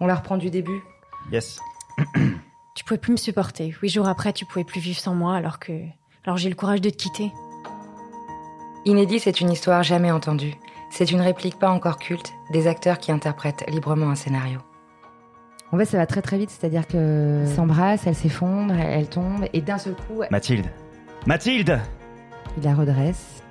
[0.00, 0.82] On la reprend du début
[1.32, 1.58] Yes.
[2.74, 3.72] Tu pouvais plus me supporter.
[3.80, 5.72] Huit jours après, tu pouvais plus vivre sans moi alors que.
[6.24, 7.32] Alors j'ai le courage de te quitter.
[8.84, 10.54] Inédit, c'est une histoire jamais entendue.
[10.90, 14.58] C'est une réplique pas encore culte des acteurs qui interprètent librement un scénario.
[15.72, 19.46] En fait, ça va très très vite, c'est-à-dire que s'embrasse, elle s'effondre, elle, elle tombe,
[19.52, 20.66] et d'un seul coup, Mathilde
[21.26, 21.80] Mathilde
[22.56, 23.42] il la redresse.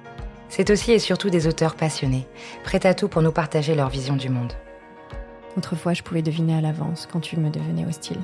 [0.50, 2.28] C'est aussi et surtout des auteurs passionnés,
[2.64, 4.54] prêts à tout pour nous partager leur vision du monde.
[5.58, 8.20] Autrefois, je pouvais deviner à l'avance quand tu me devenais hostile.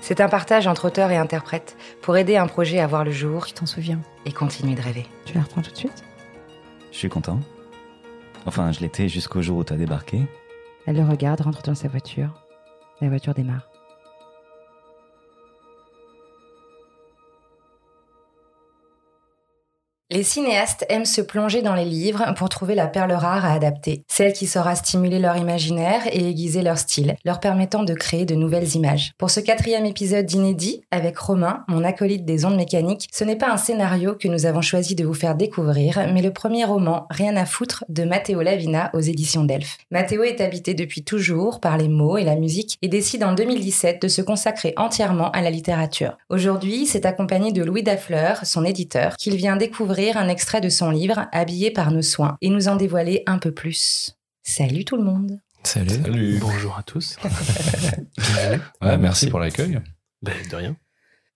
[0.00, 3.46] C'est un partage entre auteurs et interprètes pour aider un projet à voir le jour
[3.46, 5.06] Tu t'en souviens et continuer de rêver.
[5.24, 6.04] Tu la reprends tout de suite?
[6.92, 7.40] Je suis content.
[8.46, 10.26] Enfin, je l'étais jusqu'au jour où t'as débarqué.
[10.86, 12.30] Elle le regarde, rentre dans sa voiture.
[13.00, 13.67] La voiture démarre.
[20.10, 24.04] Les cinéastes aiment se plonger dans les livres pour trouver la perle rare à adapter,
[24.08, 28.34] celle qui saura stimuler leur imaginaire et aiguiser leur style, leur permettant de créer de
[28.34, 29.12] nouvelles images.
[29.18, 33.50] Pour ce quatrième épisode d'Inédit, avec Romain, mon acolyte des ondes mécaniques, ce n'est pas
[33.50, 37.36] un scénario que nous avons choisi de vous faire découvrir, mais le premier roman, Rien
[37.36, 39.76] à foutre, de Matteo Lavina aux éditions Delphes.
[39.90, 44.00] Matteo est habité depuis toujours par les mots et la musique et décide en 2017
[44.00, 46.16] de se consacrer entièrement à la littérature.
[46.30, 50.90] Aujourd'hui, c'est accompagné de Louis Dafleur, son éditeur, qu'il vient découvrir un extrait de son
[50.90, 54.16] livre Habillé par nos soins et nous en dévoiler un peu plus.
[54.44, 55.90] Salut tout le monde Salut.
[55.90, 56.38] Salut.
[56.40, 57.16] Bonjour à tous.
[58.80, 59.80] Ouais, merci pour l'accueil.
[60.22, 60.76] Ben, de rien.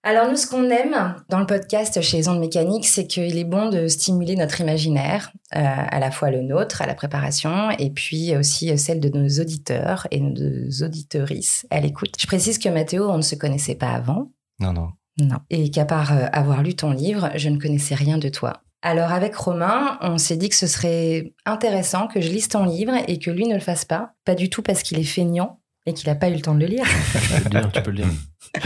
[0.04, 3.44] Alors nous, ce qu'on aime dans le podcast chez les ondes mécaniques, c'est qu'il est
[3.44, 7.90] bon de stimuler notre imaginaire, euh, à la fois le nôtre, à la préparation, et
[7.90, 12.14] puis aussi celle de nos auditeurs et nos auditorices à l'écoute.
[12.18, 14.32] Je précise que Mathéo, on ne se connaissait pas avant.
[14.58, 14.88] Non, non.
[15.18, 15.38] Non.
[15.50, 18.62] Et qu'à part euh, avoir lu ton livre, je ne connaissais rien de toi.
[18.82, 22.94] Alors avec Romain, on s'est dit que ce serait intéressant que je lise ton livre
[23.06, 24.14] et que lui ne le fasse pas.
[24.24, 26.60] Pas du tout parce qu'il est feignant et qu'il n'a pas eu le temps de
[26.60, 26.84] le lire.
[27.12, 28.08] Tu peux le dire, tu peux le dire.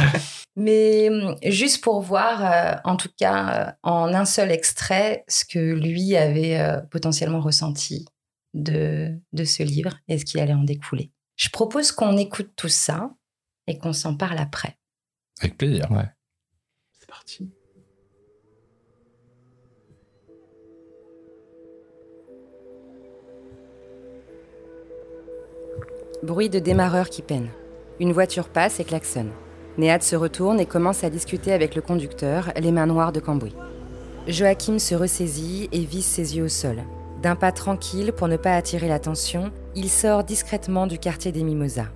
[0.57, 5.45] Mais hum, juste pour voir, euh, en tout cas, euh, en un seul extrait, ce
[5.45, 8.07] que lui avait euh, potentiellement ressenti
[8.55, 11.13] de, de ce livre et ce qui allait en découler.
[11.37, 13.11] Je propose qu'on écoute tout ça
[13.67, 14.79] et qu'on s'en parle après.
[15.41, 15.91] Avec plaisir.
[15.91, 16.09] Ouais.
[26.23, 27.49] Bruit de démarreur qui peine.
[28.01, 29.31] Une voiture passe et klaxonne.
[29.79, 33.55] Néad se retourne et commence à discuter avec le conducteur, les mains noires de cambouis.
[34.27, 36.83] Joachim se ressaisit et visse ses yeux au sol.
[37.23, 41.89] D'un pas tranquille pour ne pas attirer l'attention, il sort discrètement du quartier des Mimosas.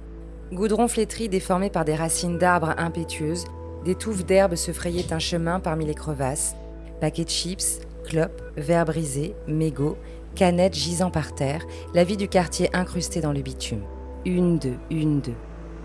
[0.53, 3.45] Goudron flétri déformé par des racines d'arbres impétueuses,
[3.85, 6.55] des touffes d'herbe se frayaient un chemin parmi les crevasses.
[7.01, 9.97] Paquets de chips, clopes, verres brisés, mégots,
[10.35, 11.65] canettes gisant par terre,
[11.95, 13.83] la vie du quartier incrustée dans le bitume.
[14.25, 15.35] Une, deux, une, deux.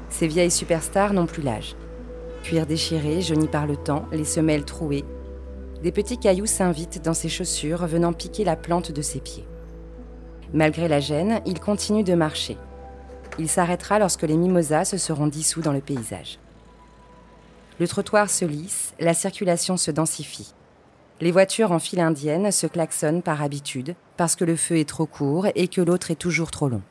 [0.10, 1.76] Ces vieilles superstars n'ont plus l'âge.
[2.44, 5.06] Cuir déchiré, jauni par le temps, les semelles trouées.
[5.82, 9.48] Des petits cailloux s'invitent dans ses chaussures, venant piquer la plante de ses pieds.
[10.54, 12.58] Malgré la gêne, il continue de marcher.
[13.40, 16.40] Il s'arrêtera lorsque les mimosas se seront dissous dans le paysage.
[17.80, 20.54] Le trottoir se lisse, la circulation se densifie.
[21.22, 25.06] Les voitures en file indienne se klaxonnent par habitude, parce que le feu est trop
[25.06, 26.82] court et que l'autre est toujours trop long.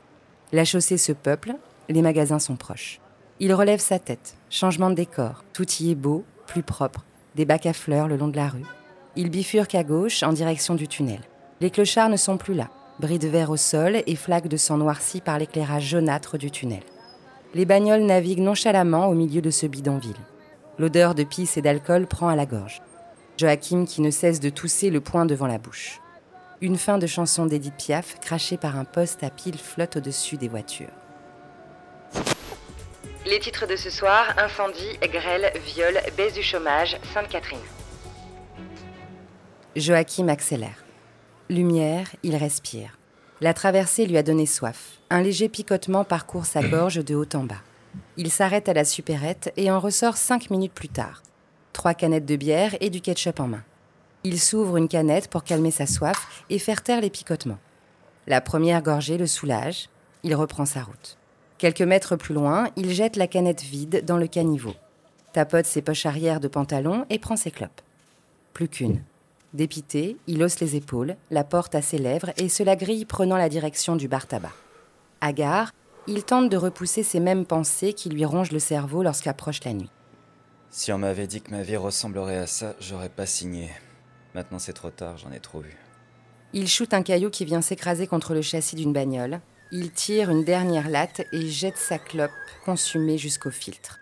[0.53, 1.55] La chaussée se peuple,
[1.89, 3.01] les magasins sont proches.
[3.41, 7.67] Il relève sa tête, changement de décor, tout y est beau, plus propre, des bacs
[7.67, 8.65] à fleurs le long de la rue.
[9.17, 11.21] Il bifurque à gauche en direction du tunnel.
[11.61, 12.69] Les clochards ne sont plus là,
[13.01, 16.83] bris de verre au sol et flaques de sang noircies par l'éclairage jaunâtre du tunnel.
[17.55, 20.15] Les bagnoles naviguent nonchalamment au milieu de ce bidonville.
[20.79, 22.83] L'odeur de pisse et d'alcool prend à la gorge.
[23.37, 26.01] Joachim qui ne cesse de tousser le poing devant la bouche.
[26.61, 30.49] Une fin de chanson d'Edith Piaf crachée par un poste à pile flotte au-dessus des
[30.49, 30.89] voitures.
[33.27, 37.59] Les titres de ce soir incendie, grêle, viol, baisse du chômage, Sainte-Catherine.
[39.77, 40.85] Joachim accélère.
[41.49, 42.99] Lumière, il respire.
[43.41, 44.99] La traversée lui a donné soif.
[45.11, 47.63] Un léger picotement parcourt sa gorge de haut en bas.
[48.17, 51.23] Il s'arrête à la supérette et en ressort cinq minutes plus tard.
[51.73, 53.65] Trois canettes de bière et du ketchup en main.
[54.23, 57.59] Il s'ouvre une canette pour calmer sa soif et faire taire les picotements.
[58.27, 59.89] La première gorgée le soulage.
[60.23, 61.19] Il reprend sa route.
[61.59, 64.75] Quelques mètres plus loin, il jette la canette vide dans le caniveau.
[65.33, 67.83] Tapote ses poches arrière de pantalon et prend ses clopes.
[68.55, 69.03] Plus qu'une.
[69.53, 73.37] Dépité, il hausse les épaules, la porte à ses lèvres et se la grille prenant
[73.37, 74.53] la direction du bar tabac.
[75.21, 75.73] Hagard,
[76.07, 79.91] il tente de repousser ces mêmes pensées qui lui rongent le cerveau lorsqu'approche la nuit.
[80.71, 83.71] Si on m'avait dit que ma vie ressemblerait à ça, j'aurais pas signé.
[84.35, 85.77] Maintenant c'est trop tard, j'en ai trop vu.
[86.53, 89.41] Il shoote un caillou qui vient s'écraser contre le châssis d'une bagnole.
[89.73, 92.31] Il tire une dernière latte et jette sa clope,
[92.65, 93.99] consumée jusqu'au filtre.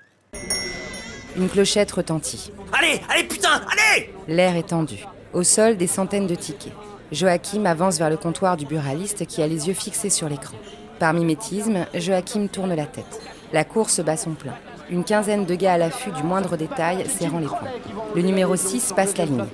[1.37, 2.53] Une clochette retentit.
[2.73, 5.05] Allez, allez, putain, allez L'air est tendu.
[5.33, 6.75] Au sol, des centaines de tickets.
[7.11, 10.57] Joachim avance vers le comptoir du buraliste qui a les yeux fixés sur l'écran.
[11.03, 13.21] Par mimétisme, Joachim tourne la tête.
[13.53, 14.55] La course bat son plein.
[14.89, 17.73] Une quinzaine de gars à l'affût du moindre détail serrant les poings.
[18.15, 19.45] Le numéro 6 passe la ligne.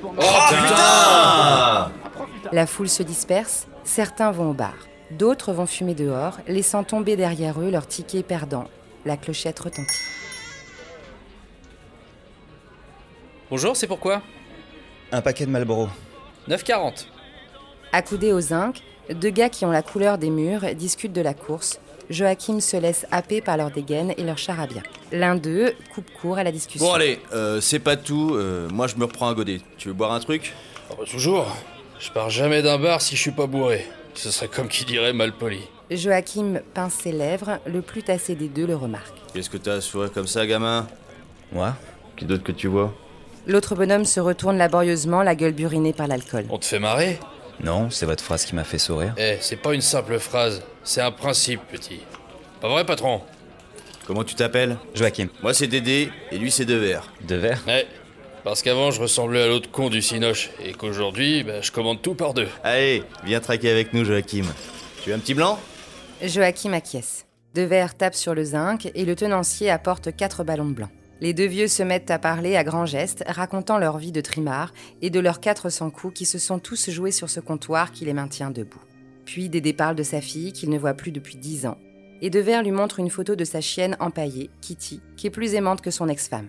[2.53, 4.75] La foule se disperse, certains vont au bar.
[5.11, 8.69] D'autres vont fumer dehors, laissant tomber derrière eux leurs tickets perdants.
[9.07, 10.03] La clochette retentit.
[13.49, 14.21] Bonjour, c'est pourquoi?
[15.13, 15.89] Un paquet de Marlboro.
[16.47, 17.07] 9,40.
[17.95, 18.83] Accoudés au zinc,
[19.15, 21.81] deux gars qui ont la couleur des murs discutent de la course.
[22.11, 24.83] Joachim se laisse happer par leur dégaine et leur charabia.
[25.13, 26.87] L'un d'eux coupe court à la discussion.
[26.87, 29.61] Bon allez, euh, c'est pas tout, euh, moi je me reprends un godet.
[29.77, 30.55] Tu veux boire un truc?
[30.91, 31.47] Oh, bah, toujours.
[31.99, 33.85] Je pars jamais d'un bar si je suis pas bourré.
[34.15, 35.61] Ce serait comme qui dirait mal poli.
[35.91, 39.15] Joachim pince ses lèvres, le plus tassé des deux le remarque.
[39.35, 40.87] Qu'est-ce que t'as à sourire comme ça, gamin?
[41.53, 41.75] Moi?
[42.17, 42.93] Qui d'autre que tu vois?
[43.47, 46.45] L'autre bonhomme se retourne laborieusement, la gueule burinée par l'alcool.
[46.51, 47.19] On te fait marrer?
[47.61, 49.15] Non, c'est votre phrase qui m'a fait sourire.
[49.19, 52.01] Eh, c'est pas une simple phrase, c'est un principe, petit.
[52.61, 53.21] Pas vrai, patron?
[54.07, 54.77] Comment tu t'appelles?
[54.95, 57.13] Joachim, Moi c'est Dédé, et lui c'est Devers.
[57.23, 57.85] deux verres Eh,
[58.45, 62.15] parce qu'avant je ressemblais à l'autre con du Cinoche, et qu'aujourd'hui, bah, je commande tout
[62.15, 62.49] par deux.
[62.65, 64.45] Allez, viens traquer avec nous, Joachim.
[65.03, 65.59] Tu veux un petit blanc?
[66.23, 67.27] Joachim acquiesce.
[67.55, 70.89] Devers tape sur le zinc et le tenancier apporte quatre ballons de blanc.
[71.21, 74.73] Les deux vieux se mettent à parler à grands gestes, racontant leur vie de trimard
[75.03, 78.13] et de leurs 400 coups qui se sont tous joués sur ce comptoir qui les
[78.13, 78.83] maintient debout.
[79.25, 81.77] Puis Dédé parle de sa fille qu'il ne voit plus depuis dix ans.
[82.23, 85.81] Et Devers lui montre une photo de sa chienne empaillée, Kitty, qui est plus aimante
[85.81, 86.49] que son ex-femme.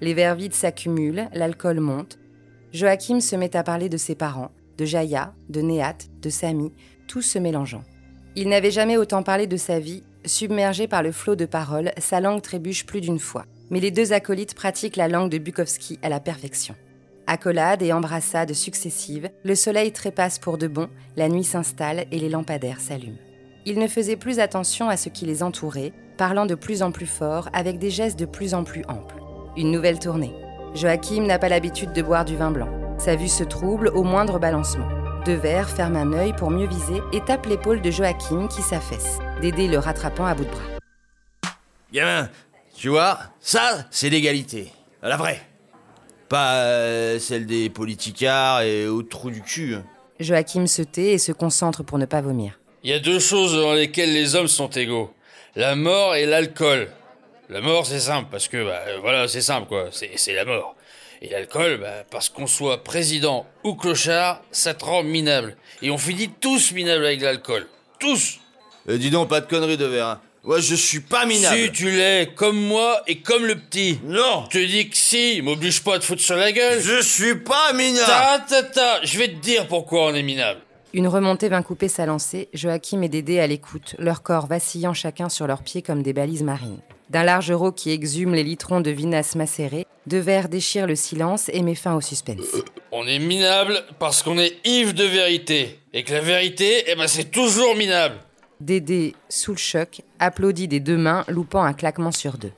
[0.00, 2.18] Les verres vides s'accumulent, l'alcool monte.
[2.72, 6.72] Joachim se met à parler de ses parents, de Jaya, de Néat, de Samy,
[7.08, 7.84] tous se mélangeant.
[8.36, 10.02] Il n'avait jamais autant parlé de sa vie.
[10.24, 13.44] Submergé par le flot de paroles, sa langue trébuche plus d'une fois.
[13.72, 16.76] Mais les deux acolytes pratiquent la langue de Bukowski à la perfection.
[17.26, 22.28] Accolades et embrassades successives, le soleil trépasse pour de bon, la nuit s'installe et les
[22.28, 23.16] lampadaires s'allument.
[23.64, 27.06] Ils ne faisaient plus attention à ce qui les entourait, parlant de plus en plus
[27.06, 29.16] fort, avec des gestes de plus en plus amples.
[29.56, 30.34] Une nouvelle tournée.
[30.74, 32.68] Joachim n'a pas l'habitude de boire du vin blanc.
[32.98, 34.88] Sa vue se trouble au moindre balancement.
[35.24, 39.66] Devers ferme un œil pour mieux viser et tape l'épaule de Joachim qui s'affaisse, Dédé
[39.66, 40.60] le rattrapant à bout de bras.
[42.82, 44.72] Tu vois, ça c'est l'égalité.
[45.04, 45.40] La vraie.
[46.28, 49.76] Pas euh, celle des politicards et au trou du cul.
[50.18, 52.58] Joachim se tait et se concentre pour ne pas vomir.
[52.82, 55.14] Il y a deux choses dans lesquelles les hommes sont égaux.
[55.54, 56.88] La mort et l'alcool.
[57.50, 59.90] La mort, c'est simple, parce que, bah, euh, voilà, c'est simple, quoi.
[59.92, 60.74] C'est c'est la mort.
[61.20, 65.56] Et l'alcool, bah, parce qu'on soit président ou clochard, ça te rend minable.
[65.82, 67.68] Et on finit tous minables avec l'alcool.
[68.00, 68.40] Tous
[68.88, 70.06] Euh, dis donc, pas de conneries de verre.
[70.08, 70.20] hein.
[70.44, 71.56] Ouais, je suis pas minable.
[71.56, 74.00] Si tu l'es, comme moi et comme le petit.
[74.04, 76.80] Non Je te dis que si, m'oblige pas à te foutre sur la gueule.
[76.82, 80.58] Je suis pas minable Ta, ta, ta, je vais te dire pourquoi on est minable.
[80.94, 85.28] Une remontée vint couper sa lancée, Joachim et Dédé à l'écoute, leurs corps vacillant chacun
[85.28, 86.80] sur leurs pieds comme des balises marines.
[87.08, 91.50] D'un large roc qui exhume les litrons de vinasse macéré, deux verres déchirent le silence
[91.52, 92.44] et met fin au suspense.
[92.90, 95.78] On est minable parce qu'on est ivre de vérité.
[95.94, 98.16] Et que la vérité, eh ben c'est toujours minable.
[98.62, 102.52] Dédé, sous le choc, applaudit des deux mains, loupant un claquement sur deux.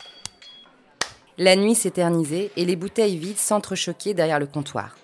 [1.38, 4.99] La nuit s'éternisait et les bouteilles vides s'entrechoquaient derrière le comptoir.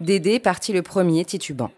[0.00, 1.70] Dédé partit le premier, titubant.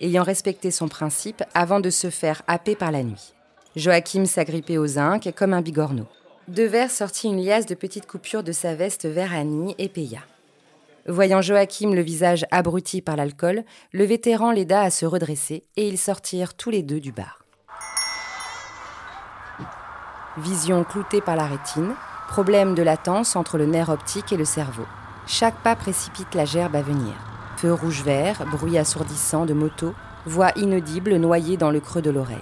[0.00, 3.34] Ayant respecté son principe avant de se faire happer par la nuit.
[3.76, 6.06] Joachim s'agrippait au zinc comme un bigorneau.
[6.48, 9.34] Devers sortit une liasse de petites coupures de sa veste vert
[9.76, 10.20] et paya.
[11.08, 15.98] Voyant Joachim le visage abruti par l'alcool, le vétéran l'aida à se redresser et ils
[15.98, 17.44] sortirent tous les deux du bar.
[20.38, 21.94] Vision cloutée par la rétine,
[22.26, 24.84] problème de latence entre le nerf optique et le cerveau.
[25.28, 27.14] Chaque pas précipite la gerbe à venir.
[27.56, 29.94] Feu rouge-vert, bruit assourdissant de moto,
[30.26, 32.36] voix inaudible noyée dans le creux de l'oreille.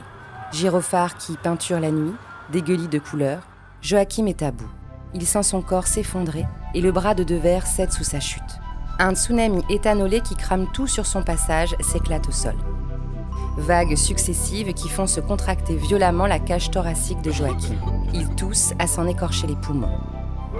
[0.52, 2.14] Gyrophare qui peinture la nuit,
[2.50, 3.46] dégueulis de couleurs,
[3.82, 4.70] Joachim est à bout.
[5.12, 8.42] Il sent son corps s'effondrer et le bras de Devers cède sous sa chute.
[8.98, 12.54] Un tsunami éthanolé qui crame tout sur son passage s'éclate au sol.
[13.56, 17.76] Vagues successives qui font se contracter violemment la cage thoracique de Joachim.
[18.12, 19.98] Il tousse à s'en écorcher les poumons.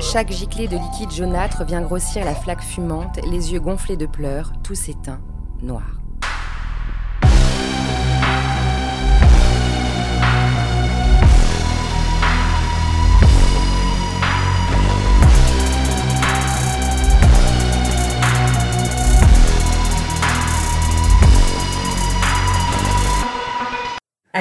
[0.01, 4.53] Chaque giclée de liquide jaunâtre vient grossir la flaque fumante, les yeux gonflés de pleurs,
[4.63, 5.21] tout s'éteint,
[5.63, 6.04] noir.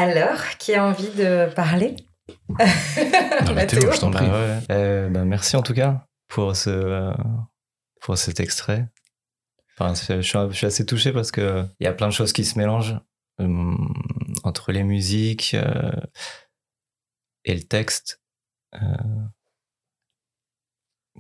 [0.04, 1.96] Alors, qui a envie de parler?
[2.60, 4.26] Non, mais Théo, je t'en prie.
[4.28, 4.60] Bah ouais.
[4.72, 7.14] Euh, bah, merci en tout cas pour ce euh,
[8.02, 8.88] pour cet extrait.
[9.80, 12.14] Enfin, je, suis, un- je suis assez touché parce que il y a plein de
[12.14, 13.00] choses qui se mélangent
[13.40, 13.76] euh,
[14.44, 15.92] entre les musiques euh,
[17.46, 18.22] et le texte.
[18.76, 18.80] Euh,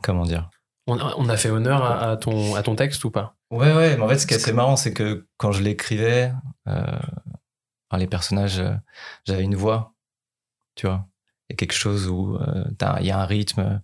[0.01, 0.49] comment dire?
[0.87, 3.37] On a, on a fait honneur à, à ton, à ton texte ou pas?
[3.49, 6.33] Ouais, ouais, mais en fait, ce qui est assez marrant, c'est que quand je l'écrivais,
[6.67, 6.99] euh,
[7.93, 8.73] enfin, les personnages, euh,
[9.25, 9.93] j'avais une voix,
[10.75, 11.07] tu vois.
[11.49, 12.65] Il y a quelque chose où euh,
[12.99, 13.81] il y a un rythme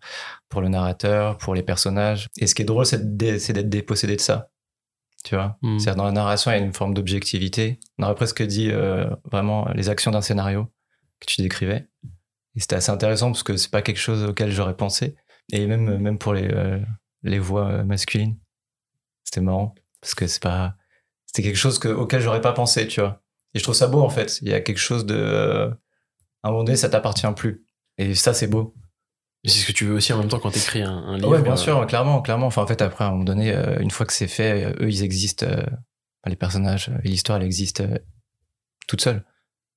[0.48, 2.30] pour le narrateur, pour les personnages.
[2.38, 4.50] Et ce qui est drôle, c'est d'être dépossédé de ça,
[5.24, 5.58] tu vois.
[5.62, 5.78] Hmm.
[5.78, 7.80] C'est-à-dire, dans la narration, il y a une forme d'objectivité.
[7.98, 10.72] On aurait presque dit euh, vraiment les actions d'un scénario
[11.20, 11.88] que tu décrivais.
[12.56, 15.16] Et c'était assez intéressant parce que c'est pas quelque chose auquel j'aurais pensé.
[15.51, 16.80] Et même, même pour les, euh,
[17.24, 18.38] les voix euh, masculines.
[19.24, 20.75] C'était marrant parce que c'est pas
[21.25, 23.22] c'était quelque chose que, auquel j'aurais pas pensé tu vois
[23.53, 25.70] et je trouve ça beau en fait il y a quelque chose de euh,
[26.44, 27.63] à un moment donné ça t'appartient plus
[27.98, 28.74] et ça c'est beau
[29.44, 31.29] Et C'est ce que tu veux aussi en même temps quand t'écris un, un livre.
[31.29, 33.79] ouais bien euh, sûr clairement clairement enfin en fait après à un moment donné euh,
[33.79, 37.84] une fois que c'est fait eux ils existent enfin, les personnages et l'histoire elle existe
[38.88, 39.24] toute seule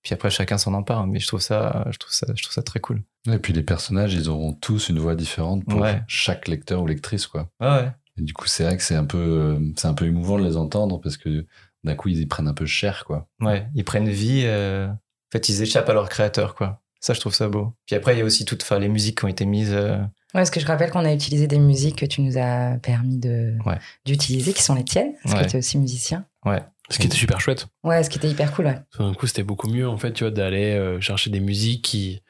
[0.02, 2.62] puis après chacun s'en empare mais je trouve ça je trouve ça je trouve ça
[2.62, 6.02] très cool Et puis les personnages, ils auront tous une voix différente pour Ouais.
[6.08, 7.48] chaque lecteur ou lectrice, quoi.
[7.60, 10.38] ouais ouais Et du coup, c'est vrai que c'est un peu, c'est un peu émouvant
[10.40, 11.46] de les entendre parce que
[11.84, 13.28] d'un coup, ils y prennent un peu cher, quoi.
[13.40, 14.42] Ouais, ils prennent vie.
[14.44, 14.98] euh, En
[15.32, 16.80] fait, ils échappent à leur créateur, quoi.
[17.00, 17.72] Ça, je trouve ça beau.
[17.86, 19.72] Puis après, il y a aussi toutes enfin, les musiques qui ont été mises.
[19.72, 22.78] euh, Ouais, parce que je rappelle qu'on a utilisé des musiques que tu nous as
[22.82, 23.78] permis de Ouais.
[24.04, 25.42] d'utiliser, qui sont les tiennes, parce Ouais.
[25.44, 26.24] que tu es aussi musicien.
[26.44, 26.62] Ouais.
[26.90, 27.66] Ce qui était super chouette.
[27.84, 28.78] Ouais, ce qui était hyper cool, ouais.
[28.98, 32.22] D'un coup, c'était beaucoup mieux, en fait, tu vois, d'aller euh, chercher des musiques qui.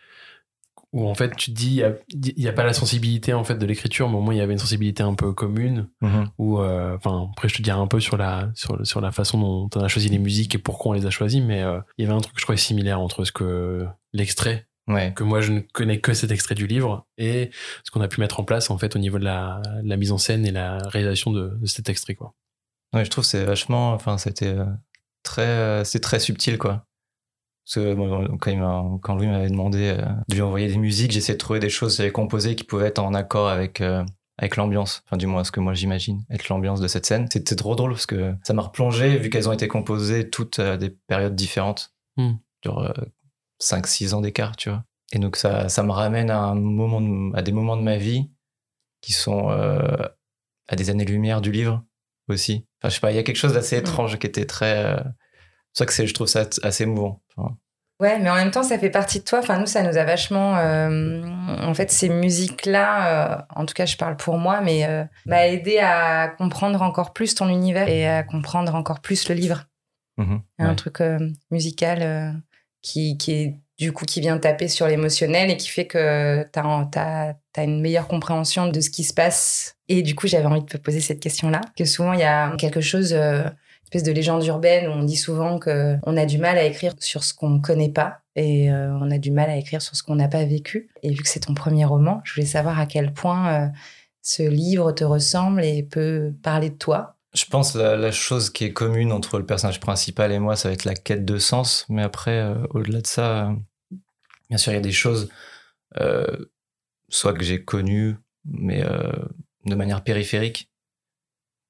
[0.93, 3.65] Où, en fait, tu te dis, il n'y a, pas la sensibilité, en fait, de
[3.65, 5.89] l'écriture, mais au moins, il y avait une sensibilité un peu commune.
[6.39, 9.71] Ou, euh, enfin, après, je te dirai un peu sur la, sur, la façon dont
[9.75, 12.09] on a choisi les musiques et pourquoi on les a choisies, mais euh, il y
[12.09, 15.13] avait un truc, je crois, similaire entre ce que l'extrait, Ouais.
[15.15, 17.51] que moi, je ne connais que cet extrait du livre, et
[17.85, 19.63] ce qu'on a pu mettre en place, en fait, au niveau de la,
[19.97, 22.35] mise en scène et la réalisation de, de cet extrait, quoi.
[22.93, 23.93] Ouais, je trouve que c'est vachement.
[23.95, 24.67] Enfin, c'était euh,
[25.23, 26.85] très, c'est très subtil, quoi.
[27.65, 31.35] Parce que bon, quand, quand Louis m'avait demandé euh, de lui envoyer des musiques, j'essayais
[31.35, 34.05] de trouver des choses que j'avais composées qui pouvaient être en accord avec, euh,
[34.39, 35.03] avec l'ambiance.
[35.07, 37.29] Enfin, du moins, ce que moi j'imagine être l'ambiance de cette scène.
[37.33, 40.77] C'était trop drôle parce que ça m'a replongé, vu qu'elles ont été composées toutes à
[40.77, 41.93] des périodes différentes.
[42.17, 42.33] Hmm.
[42.65, 42.93] Genre
[43.61, 44.85] 5-6 ans d'écart, tu vois.
[45.13, 47.97] Et donc, ça, ça me ramène à, un moment de- à des moments de ma
[47.97, 48.31] vie
[49.03, 49.79] qui sont euh,
[50.69, 51.85] à des années-lumière du livre
[52.29, 52.67] aussi.
[52.81, 54.85] Enfin, je sais pas, il y a quelque chose d'assez étrange qui était très.
[54.97, 55.01] euh,
[55.73, 57.23] ça que je trouve ça assez émouvant.
[57.37, 57.57] Enfin,
[58.01, 59.39] Ouais, mais en même temps, ça fait partie de toi.
[59.39, 60.57] Enfin, nous, ça nous a vachement.
[60.59, 61.23] euh,
[61.61, 65.47] en fait, ces musiques-là, euh, en tout cas, je parle pour moi, mais euh, m'a
[65.47, 69.67] aidé à comprendre encore plus ton univers et à comprendre encore plus le livre.
[70.17, 70.75] mhm, Un ouais.
[70.75, 72.43] truc euh, musical
[72.81, 76.59] qui, qui est du coup qui vient taper sur l'émotionnel et qui fait que tu
[76.59, 79.77] as, une meilleure compréhension de ce qui se passe.
[79.89, 81.61] Et du coup, j'avais envie de te poser cette question-là.
[81.77, 83.15] Que souvent, il y a quelque chose,
[83.93, 87.23] espèce de légende urbaine où on dit souvent qu'on a du mal à écrire sur
[87.25, 90.03] ce qu'on ne connaît pas et euh, on a du mal à écrire sur ce
[90.03, 90.89] qu'on n'a pas vécu.
[91.03, 93.69] Et vu que c'est ton premier roman, je voulais savoir à quel point euh,
[94.23, 97.17] ce livre te ressemble et peut parler de toi.
[97.35, 100.69] Je pense la, la chose qui est commune entre le personnage principal et moi, ça
[100.69, 101.85] va être la quête de sens.
[101.91, 103.55] Mais après, euh, au-delà de ça,
[104.49, 105.29] bien sûr, il y a des choses,
[107.11, 108.83] soit que j'ai connues, mais
[109.67, 110.72] de manière périphérique,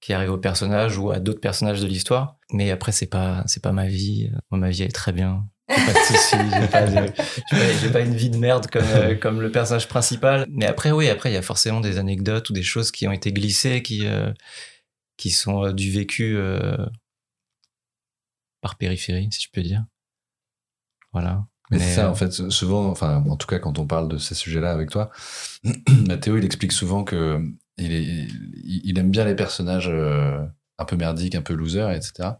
[0.02, 2.36] qui arrivent au personnage ou à d'autres personnages de l'histoire.
[2.52, 4.30] Mais après, c'est pas, c'est pas ma vie.
[4.50, 5.46] Moi, ma vie est très bien.
[5.70, 9.50] J'ai pas de soucis, j'ai pas, pas, une vie de merde comme, euh, comme le
[9.50, 10.44] personnage principal.
[10.50, 13.12] Mais après, oui, après, il y a forcément des anecdotes ou des choses qui ont
[13.12, 14.32] été glissées, qui, euh,
[15.16, 16.76] qui sont euh, du vécu euh,
[18.60, 19.84] par périphérie, si je peux dire.
[21.12, 21.46] Voilà.
[21.70, 24.18] Mais, Mais, c'est ça, en fait, souvent, enfin, en tout cas, quand on parle de
[24.18, 25.10] ces sujets-là avec toi,
[26.08, 27.40] Mathéo, il explique souvent que
[27.82, 30.38] il, aime bien les personnages euh,
[30.78, 32.30] un peu merdiques, un peu losers, etc.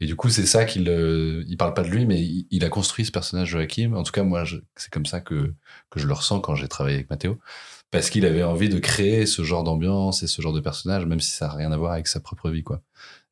[0.00, 2.68] Et du coup, c'est ça qu'il, euh, il parle pas de lui, mais il, a
[2.68, 3.94] construit ce personnage Joachim.
[3.94, 4.44] En tout cas, moi,
[4.76, 5.54] c'est comme ça que,
[5.90, 7.38] que je le ressens quand j'ai travaillé avec Mathéo.
[7.90, 11.18] Parce qu'il avait envie de créer ce genre d'ambiance et ce genre de personnage, même
[11.18, 12.82] si ça n'a rien à voir avec sa propre vie, quoi.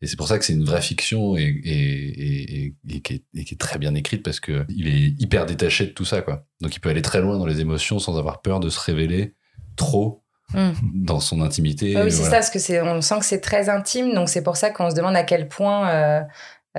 [0.03, 3.55] Et c'est pour ça que c'est une vraie fiction et, et, et, qui est, qui
[3.55, 6.45] est très bien écrite parce que il est hyper détaché de tout ça, quoi.
[6.61, 9.35] Donc il peut aller très loin dans les émotions sans avoir peur de se révéler
[9.77, 10.73] trop Mm.
[11.05, 11.95] dans son intimité.
[11.97, 12.31] Ah oui, c'est voilà.
[12.31, 14.88] ça, parce que c'est, on sent que c'est très intime, donc c'est pour ça qu'on
[14.90, 16.23] se demande à quel point euh,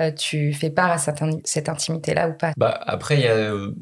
[0.00, 2.52] euh, tu fais part à cette, in- cette intimité-là ou pas.
[2.56, 3.32] Bah, après, il y a.
[3.34, 3.72] euh,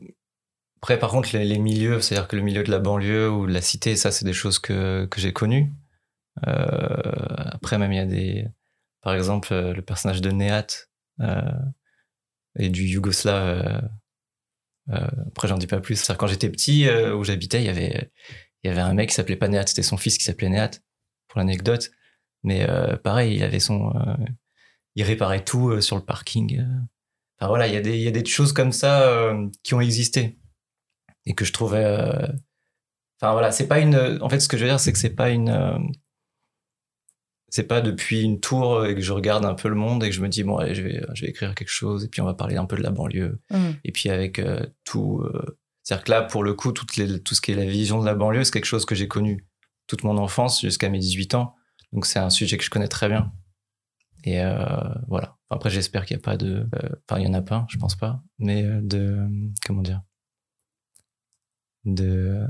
[0.83, 3.53] Après, par contre, les, les milieux, c'est-à-dire que le milieu de la banlieue ou de
[3.53, 5.73] la cité, ça, c'est des choses que, que j'ai connues.
[6.47, 7.03] Euh,
[7.53, 8.47] après, même, il y a des.
[9.01, 10.67] Par exemple, le personnage de Néat
[11.21, 11.41] euh,
[12.59, 13.81] et du Yougoslav euh,
[14.91, 15.97] Euh, après, j'en dis pas plus.
[15.97, 18.11] C'est-à-dire, quand j'étais petit, euh, où j'habitais, il y avait,
[18.63, 19.67] il y avait un mec qui s'appelait pas Néat.
[19.67, 20.71] C'était son fils qui s'appelait Néat,
[21.29, 21.91] pour l'anecdote.
[22.43, 24.17] Mais euh, pareil, il avait son, euh,
[24.95, 26.65] il réparait tout euh, sur le parking.
[27.39, 29.81] Enfin voilà, il y a des, il y a des choses comme ça qui ont
[29.81, 30.39] existé
[31.25, 31.85] et que je trouvais.
[33.21, 34.19] Enfin voilà, c'est pas une.
[34.21, 35.93] En fait, ce que je veux dire, c'est que c'est pas une.
[37.51, 40.15] C'est pas depuis une tour et que je regarde un peu le monde et que
[40.15, 42.27] je me dis bon allez je vais je vais écrire quelque chose et puis on
[42.27, 43.71] va parler un peu de la banlieue Mm.
[43.85, 44.39] et puis avec
[44.85, 45.25] tout
[45.89, 48.05] c'est-à-dire que là pour le coup toutes les, tout ce qui est la vision de
[48.05, 49.47] la banlieue c'est quelque chose que j'ai connu
[49.87, 51.55] toute mon enfance jusqu'à mes 18 ans
[51.93, 53.33] donc c'est un sujet que je connais très bien
[54.25, 54.59] et euh,
[55.09, 57.41] voilà Enfin, après j'espère qu'il n'y a pas de euh, enfin il y en a
[57.41, 59.27] pas je pense pas mais euh, de
[59.65, 60.03] comment dire?
[61.85, 62.47] De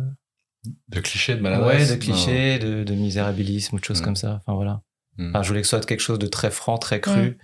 [0.88, 1.90] De clichés, de ouais maladresse.
[1.90, 4.04] de clichés de, de misérabilisme ou de choses Mm.
[4.04, 4.82] comme ça enfin voilà
[5.16, 5.30] Mm.
[5.30, 7.38] Enfin, je voulais que ce soit quelque chose de très franc, très cru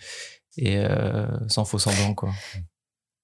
[0.57, 2.33] et euh, sans faux semblant, quoi.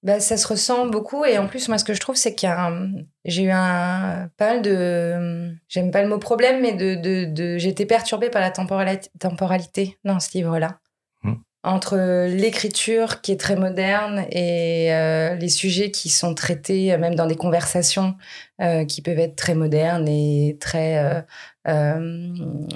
[0.03, 2.49] Bah, ça se ressent beaucoup et en plus moi ce que je trouve c'est qu'il
[2.49, 2.91] y a un-
[3.27, 7.67] j'ai eu un pas mal de j'aime pas le mot problème mais de, de, de-
[7.67, 10.79] été perturbée par la temporali- temporalité dans ce livre là
[11.23, 11.35] Hmm.
[11.65, 17.15] entre l'écriture qui est très moderne et euh, les sujets qui sont traités euh, même
[17.15, 18.15] dans des conversations
[18.63, 21.23] euh, qui peuvent être très modernes et très
[21.67, 22.01] euh,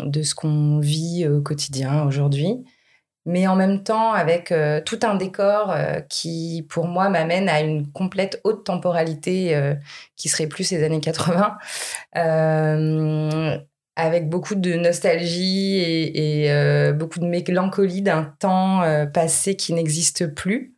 [0.04, 2.64] de ce qu'on vit au quotidien aujourd'hui
[3.26, 7.60] mais en même temps avec euh, tout un décor euh, qui, pour moi, m'amène à
[7.60, 9.74] une complète haute temporalité euh,
[10.16, 11.56] qui serait plus ces années 80,
[12.16, 13.58] euh,
[13.96, 20.74] avec beaucoup de nostalgie et, beaucoup de mélancolie d'un temps passé qui n'existe plus.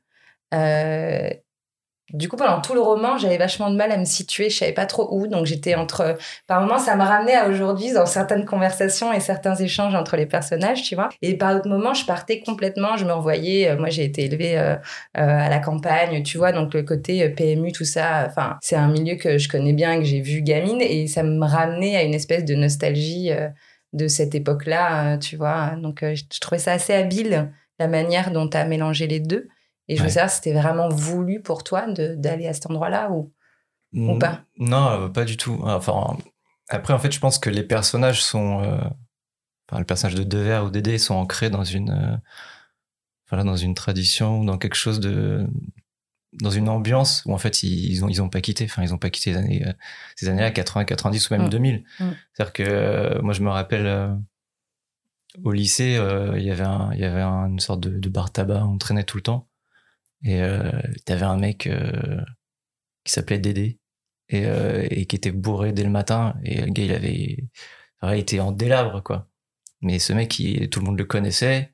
[2.12, 4.48] Du coup, pendant tout le roman, j'avais vachement de mal à me situer.
[4.48, 5.26] Je savais pas trop où.
[5.26, 6.16] Donc, j'étais entre.
[6.46, 10.26] Par moments, ça me ramenait à aujourd'hui dans certaines conversations et certains échanges entre les
[10.26, 11.08] personnages, tu vois.
[11.20, 12.96] Et par d'autres moments, je partais complètement.
[12.96, 13.70] Je me revoyais.
[13.70, 14.76] euh, moi, j'ai été élevée euh, euh,
[15.16, 16.52] à la campagne, tu vois.
[16.52, 18.24] Donc, le côté PMU, tout ça.
[18.28, 20.80] Enfin, c'est un milieu que je connais bien, que j'ai vu gamine.
[20.80, 23.32] Et ça me ramenait à une espèce de nostalgie
[23.92, 25.72] de cette époque-là, tu vois.
[25.76, 27.50] Donc, je trouvais ça assez habile,
[27.80, 29.48] la manière dont tu as mélangé les deux.
[29.88, 30.12] Et je veux Ouais.
[30.12, 33.32] savoir si c'était vraiment voulu pour toi d'aller à cet endroit-là ou.
[33.94, 34.42] Ou pas?
[34.58, 35.58] Non, euh, pas du tout.
[35.62, 36.16] Enfin,
[36.68, 38.62] après, en fait, je pense que les personnages sont.
[38.62, 38.78] euh,
[39.68, 41.90] Enfin, le personnage de Devers ou Dédé sont ancrés dans une.
[41.90, 42.16] euh,
[43.30, 45.46] Voilà, dans une tradition, dans quelque chose de.
[46.34, 48.64] Dans une ambiance où, en fait, ils, ils ont, ils ont pas quitté.
[48.64, 49.72] Enfin, ils ont pas quitté les années, euh,
[50.16, 51.50] ces années-là, 80, 90 ou même Mm.
[51.50, 51.84] 2000.
[52.00, 52.04] Mm.
[52.34, 54.16] C'est-à-dire que moi, je me rappelle.
[55.44, 55.98] au lycée,
[56.36, 58.78] il y avait, un, il y avait un- une sorte de, de bar tabac, on
[58.78, 59.45] traînait tout le temps.
[60.26, 60.72] Et euh,
[61.04, 62.20] t'avais un mec euh,
[63.04, 63.78] qui s'appelait Dédé
[64.28, 66.34] et, euh, et qui était bourré dès le matin.
[66.42, 67.44] Et le gars, il avait
[68.02, 69.28] il était en délabre, quoi.
[69.82, 71.72] Mais ce mec, il- tout le monde le connaissait.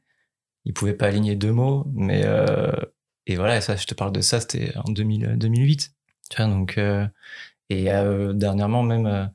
[0.64, 1.86] Il pouvait pas aligner deux mots.
[1.94, 2.24] Mais
[3.26, 5.92] et voilà, ça, je te parle de ça, c'était en 2000, 2008.
[6.30, 6.78] Tu vois, donc
[7.70, 7.84] et
[8.34, 9.30] dernièrement même,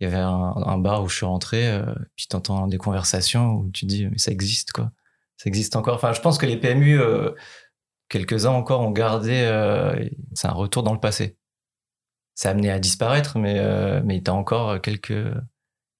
[0.00, 1.80] il y avait un, bar où je suis rentré.
[2.16, 4.92] Puis t'entends des conversations où tu te dis mais ça existe, quoi.
[5.36, 5.96] Ça existe encore.
[5.96, 6.98] Enfin, je pense que les PMU,
[8.18, 9.42] quelques-uns encore ont gardé.
[9.46, 11.36] euh, c'est un retour dans le passé
[12.36, 15.32] ça a amené à disparaître, mais, euh, mais t'as encore quelques,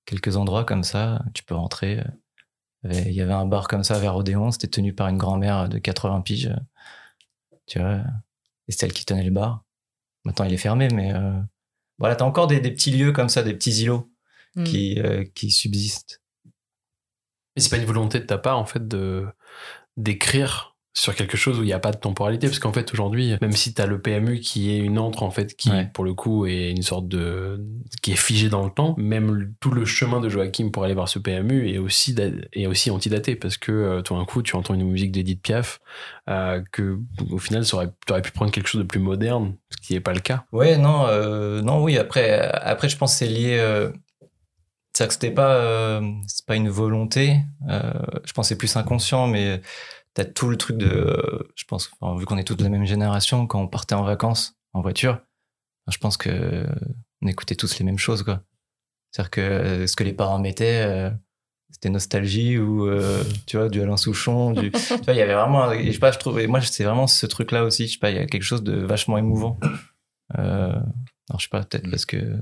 [0.05, 1.23] quelques endroits comme ça.
[1.33, 2.03] Tu peux rentrer.
[2.83, 5.79] Il y avait un bar comme ça vers Odéon, c'était tenu par une grand-mère de
[5.79, 6.53] 80 piges.
[7.67, 7.99] Tu vois,
[8.67, 9.63] et c'est elle qui tenait le bar.
[10.25, 11.41] Maintenant, il est fermé, mais euh,
[11.99, 14.11] voilà, t'as encore des, des petits lieux comme ça, des petits îlots
[14.57, 14.65] Mm.
[14.65, 16.21] qui, euh, qui subsistent.
[17.55, 19.27] Mais c'est pas une volonté de ta part, en fait, de
[19.97, 22.47] d'écrire sur quelque chose où il n'y a pas de temporalité.
[22.47, 25.31] Parce qu'en fait, aujourd'hui, même si tu as le PMU qui est une entre, en
[25.31, 25.91] fait, qui, Ouais.
[25.93, 27.61] pour le coup, est une sorte de.
[28.01, 31.09] qui est figé dans le temps, même tout le chemin de Joachim pour aller voir
[31.09, 32.15] ce PMU est aussi,
[32.53, 33.35] est aussi antidaté.
[33.35, 35.81] Parce que euh, tout d'un coup, tu entends une musique d'Edith Piaf,
[36.31, 36.99] euh, que
[37.31, 40.13] au final, tu aurais pu prendre quelque chose de plus moderne, ce qui n'est pas
[40.15, 40.45] le cas.
[40.53, 41.99] Ouais, non, euh, non, oui.
[41.99, 43.57] Après, après, je pense que c'est lié.
[43.59, 43.91] Euh,
[44.97, 47.39] c'est-à-dire que c'était pas, euh, c'est pas une volonté.
[47.69, 47.93] Euh,
[48.25, 49.61] je pense que c'est plus inconscient, mais
[50.15, 50.87] t'as tout le truc de.
[50.87, 54.05] euh, je pense, vu qu'on est tous de la même génération, quand on partait en
[54.05, 55.21] vacances en voiture,
[55.89, 56.67] je pense que
[57.23, 58.43] on écoutait tous les mêmes choses, quoi.
[59.11, 61.11] C'est-à-dire que euh, ce que les parents mettaient, euh,
[61.71, 62.89] c'était nostalgie ou
[63.47, 64.71] tu vois du Alain Souchon, il
[65.09, 67.89] y avait vraiment, je sais pas, je trouve, et moi c'est vraiment ce truc-là aussi,
[67.89, 69.59] je sais pas, il y a quelque chose de vachement émouvant.
[70.29, 70.85] Alors,
[71.39, 72.39] je sais pas, peut-être parce que.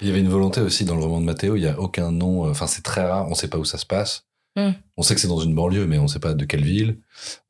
[0.00, 2.10] Il y avait une volonté aussi dans le roman de Matteo, il n'y a aucun
[2.10, 4.25] nom, enfin c'est très rare, on ne sait pas où ça se passe.
[4.56, 4.70] Mm.
[4.96, 6.98] On sait que c'est dans une banlieue, mais on ne sait pas de quelle ville.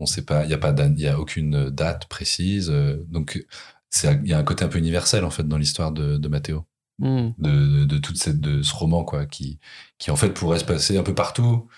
[0.01, 2.69] On sait pas, il n'y a pas, il y a aucune date précise.
[2.71, 3.45] euh, Donc
[3.91, 6.29] c'est, il y a un côté un peu universel en fait dans l'histoire de, de
[6.29, 6.67] Matteo,
[6.99, 9.59] de, de, de toute cette, de ce roman quoi, qui,
[9.99, 11.69] qui en fait pourrait se passer un peu partout,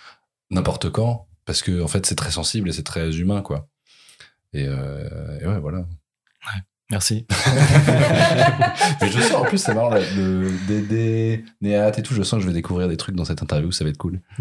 [0.51, 3.69] n'importe quand, parce que en fait c'est très sensible et c'est très humain quoi.
[4.55, 5.87] Et, euh, et ouais voilà.
[6.91, 7.27] Merci.
[9.01, 12.39] Mais je sens, en plus, c'est marrant, là, le Dédé, Néat et tout, je sens
[12.39, 14.21] que je vais découvrir des trucs dans cette interview, ça va être cool.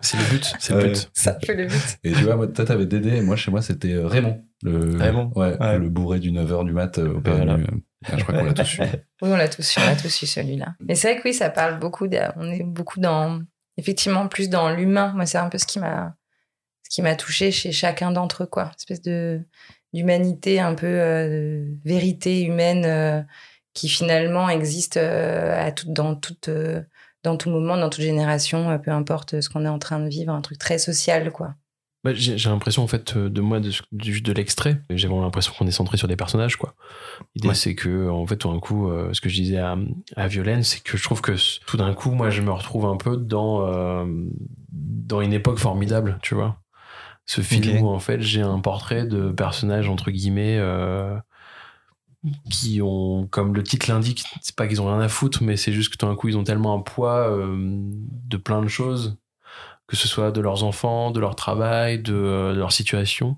[0.00, 0.88] C'est le but, c'est le Ouais.
[0.88, 1.10] but.
[1.14, 1.98] Ça fait le but.
[2.04, 4.44] Et tu vois, moi, toi, t'avais Dédé, et moi, chez moi, c'était euh, Raymond.
[4.62, 5.78] Le, Raymond Ouais, Ouais.
[5.78, 7.20] le bourré du 9h du mat euh, au.
[7.24, 7.54] Voilà.
[7.54, 7.66] euh.
[8.06, 8.80] Ah, je crois qu'on l'a tous eu.
[9.22, 10.74] Oui, on l'a tous eu, on l'a tous eu celui-là.
[10.80, 12.06] Mais c'est vrai que oui, ça parle beaucoup.
[12.06, 13.40] de- on est beaucoup dans,
[13.78, 15.12] effectivement, plus dans l'humain.
[15.14, 16.14] Moi, c'est un peu ce qui m'a,
[16.82, 18.64] ce qui m'a touché chez chacun d'entre eux, quoi.
[18.64, 19.40] Une espèce de
[19.94, 23.22] d'humanité, un peu euh, de vérité humaine euh,
[23.72, 26.82] qui finalement existe euh, à tout, dans toute, euh,
[27.22, 30.08] dans tout moment, dans toute génération, euh, peu importe ce qu'on est en train de
[30.08, 31.54] vivre, un truc très social, quoi.
[32.04, 35.66] Bah, j'ai l'impression en fait de moi de, du- de l'extrait j'ai vraiment l'impression qu'on
[35.66, 36.74] est centré sur des personnages quoi
[37.34, 37.54] l'idée Ouais.
[37.54, 39.74] c'est que en fait tout d'un coup euh, ce que je disais à,
[40.14, 41.32] à Violaine c'est que je trouve que
[41.64, 44.04] tout d'un coup moi je me retrouve un peu dans euh,
[44.70, 46.60] dans une époque formidable tu vois
[47.26, 51.16] ce film où en fait j'ai un portrait de personnages entre guillemets euh,
[52.50, 55.72] qui ont, comme le titre l'indique, c'est pas qu'ils ont rien à foutre, mais c'est
[55.72, 59.18] juste que tout d'un coup, ils ont tellement un poids euh, de plein de choses,
[59.86, 63.36] que ce soit de leurs enfants, de leur travail, de, euh, de leur situation,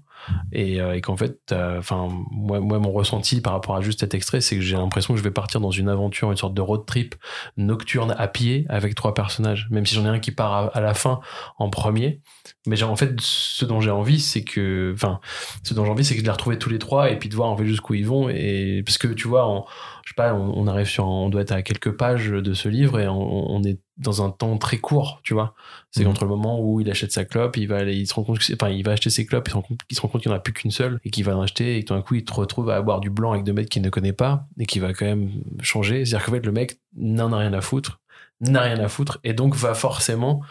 [0.53, 4.41] et, euh, et qu'en fait, enfin, moi, mon ressenti par rapport à juste cet extrait,
[4.41, 6.85] c'est que j'ai l'impression que je vais partir dans une aventure, une sorte de road
[6.87, 7.15] trip
[7.57, 10.95] nocturne à pied avec trois personnages, même si j'en ai un qui part à, la
[10.95, 11.21] fin
[11.59, 12.21] en premier.
[12.67, 15.21] Mais en fait, ce dont j'ai envie, c'est que, enfin,
[15.63, 17.49] ce dont j'ai envie, c'est de les retrouver tous les trois et puis de voir
[17.49, 18.29] en fait jusqu'où ils vont.
[18.29, 19.65] Et parce que tu vois, on,
[20.07, 23.09] sais pas, on, arrive sur, on doit être à quelques pages de ce livre et
[23.09, 25.55] on est dans un temps très court, tu vois.
[25.97, 26.11] C'est Mhm.
[26.11, 28.39] entre le moment où il achète sa clope, il va aller, il se rend compte,
[28.39, 30.37] que c'est- enfin, il va acheter ses clopes, il se rend compte, qu'il n'y en
[30.37, 32.25] a plus qu'une seule et qu'il va en acheter et que tout d'un coup, il
[32.25, 34.79] te retrouve à boire du blanc avec deux mecs qu'il ne connaît pas et qui
[34.79, 35.31] va quand même
[35.63, 36.05] changer.
[36.05, 38.01] C'est-à-dire qu'en fait, le mec n'en a rien à foutre,
[38.41, 40.43] n'a rien à foutre et donc va forcément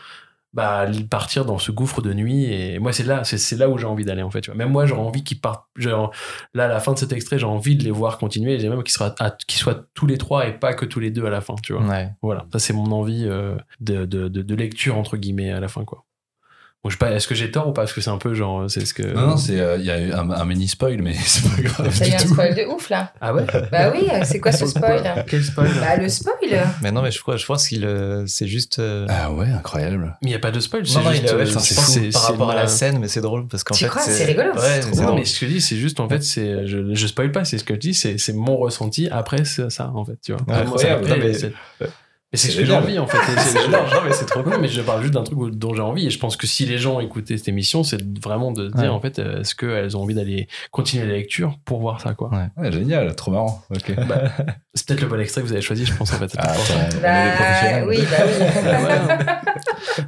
[0.56, 3.86] bah, partir dans ce gouffre de nuit et moi c'est là c'est là où j'ai
[3.86, 4.58] envie d'aller en fait tu vois.
[4.58, 6.12] même moi j'aurais envie qu'ils partent genre,
[6.54, 8.82] là à la fin de cet extrait j'ai envie de les voir continuer j'ai même
[8.82, 9.13] qu'ils soient,
[9.94, 12.10] tous les trois et pas que tous les deux à la fin tu vois Ouais.
[12.22, 15.68] voilà ça c'est mon envie euh, de, de, de, de lecture entre guillemets à la
[15.68, 16.05] fin quoi
[16.86, 17.82] bon, je sais pas est-ce que j'ai tort ou pas?
[17.82, 19.89] Parce que c'est un peu genre c'est ce que Non, non, c'est, euh, il y
[19.89, 21.95] a eu un, un mini spoil, mais c'est pas grave.
[21.98, 22.28] T'as eu du un tout.
[22.34, 23.12] spoil de ouf, là.
[23.21, 23.43] ah ouais?
[23.71, 25.02] Bah oui, euh, c'est quoi ce spoil?
[25.28, 25.69] quel spoil?
[25.82, 26.36] Bah le spoil
[26.84, 28.78] Mais non, mais je crois, je pense qu'il, euh, c'est juste.
[28.80, 30.15] euh, Ah ouais, incroyable.
[30.21, 31.60] mais il y a pas de spoil non, c'est non, juste il a- ouais, putain,
[31.60, 32.00] je c'est pense fou.
[32.12, 33.89] par c'est rapport à la scène, mais c'est drôle parce qu'en Tu fait.
[33.89, 35.26] crois C'est rigolo, Ouais, c'est mais non, drôle.
[35.26, 37.63] ce que je dis, c'est juste en fait, c'est je, je spoil pas, c'est ce
[37.63, 40.41] que je dis, c'est c'est mon ressenti après ça en fait, tu vois.
[40.48, 41.08] Ça incroyable.
[42.36, 43.17] Mais- c'est- ce que j'ai envie en fait.
[43.17, 46.08] et c'est- mais c'est trop Non, mais je parle juste d'un truc dont j'ai envie
[46.08, 48.84] et je pense que si les gens écoutaient cette émission, c'est vraiment de se dire
[48.84, 48.89] Ouais.
[48.89, 52.30] en fait, euh, est-ce qu'elles ont envie d'aller continuer la lecture pour voir ça quoi.
[52.32, 52.48] Ouais.
[52.63, 53.63] Ouais, génial, trop marrant.
[54.08, 54.21] Bah,
[54.74, 56.32] c'est peut-être le bon extrait que vous avez choisi, je pense en fait.
[56.38, 56.54] Ah,
[57.02, 58.45] Bah oui, bah oui.
[58.67, 59.41] Ah.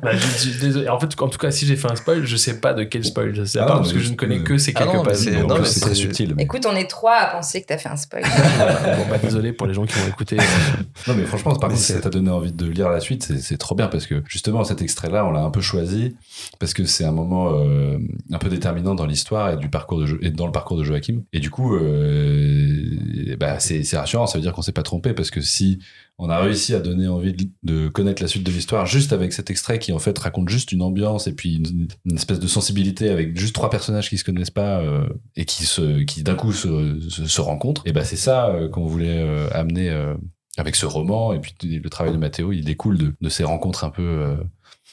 [0.01, 0.89] Bah, je- je- désolé.
[0.89, 3.05] En fait, en tout cas, si j'ai fait un spoil, je sais pas de quel
[3.05, 3.33] spoil.
[3.33, 4.91] Je sais Ah pas non, parce que je ne connais euh, que ces Ah quelques
[4.93, 5.05] donc,
[5.47, 6.33] non, mais c'est subtil.
[6.35, 8.23] mais- Écoute, on est trois à penser que t'as fait un spoil.
[8.23, 10.37] bon, bah, désolé pour les gens qui vont écouter.
[11.07, 11.81] Non, mais franchement, par contre,
[12.17, 15.31] donné envie de lire la suite, c'est- trop bien parce que justement, cet extrait-là, on
[15.31, 16.15] l'a un peu choisi
[16.59, 17.97] parce que c'est un moment euh,
[18.31, 21.23] un peu déterminant dans l'histoire et du parcours de et dans le parcours de Joachim.
[21.33, 24.27] Et du coup, euh, bah, c'est rassurant.
[24.27, 25.79] Ça veut dire qu'on s'est pas trompé parce que si
[26.19, 29.51] on a réussi à donner envie de, connaître la suite de l'histoire juste avec cet
[29.51, 31.61] extrait qui en fait raconte juste une ambiance et puis
[32.05, 35.65] une, espèce de sensibilité avec juste trois personnages qui se connaissent pas euh, et qui
[35.65, 37.83] se qui d'un coup se, rencontrent.
[37.85, 39.91] Et bah c'est ça qu'on voulait amener.
[40.57, 43.83] Avec ce roman et puis le travail de Mathéo il découle de, de ces rencontres
[43.83, 44.37] un peu euh,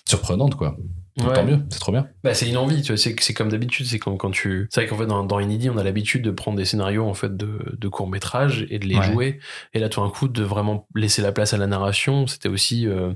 [0.06, 0.76] surprenantes quoi
[1.16, 1.32] Ouais.
[1.32, 3.86] tant mieux c'est trop bien Bah, c'est une envie, tu vois, c'est, c'est comme d'habitude,
[3.86, 4.66] c'est quand, quand tu.
[4.70, 7.14] C'est vrai qu'en fait, dans, dans Inédit, on a l'habitude de prendre des scénarios en
[7.14, 9.02] fait de, de courts-métrages et de les Ouais.
[9.04, 9.38] jouer.
[9.74, 12.88] Et là, tout d'un coup, de vraiment laisser la place à la narration, c'était aussi
[12.88, 13.12] euh,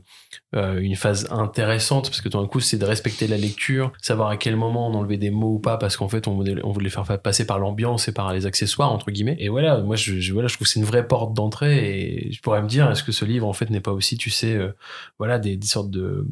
[0.55, 4.29] euh, une phase intéressante parce que tout d'un coup, c'est de respecter la lecture, savoir
[4.29, 6.71] à quel moment on enlevait des mots ou pas parce qu'en fait, on voulait, on
[6.71, 9.37] voulait les faire passer par l'ambiance et par les accessoires, entre guillemets.
[9.41, 12.33] Et voilà, moi, je, je- voilà, je trouve que c'est une vraie porte d'entrée et
[12.33, 14.55] je pourrais me dire, est-ce que ce livre, en fait, n'est pas aussi, tu sais,
[14.55, 14.71] euh,
[15.19, 16.25] voilà, des, des sortes de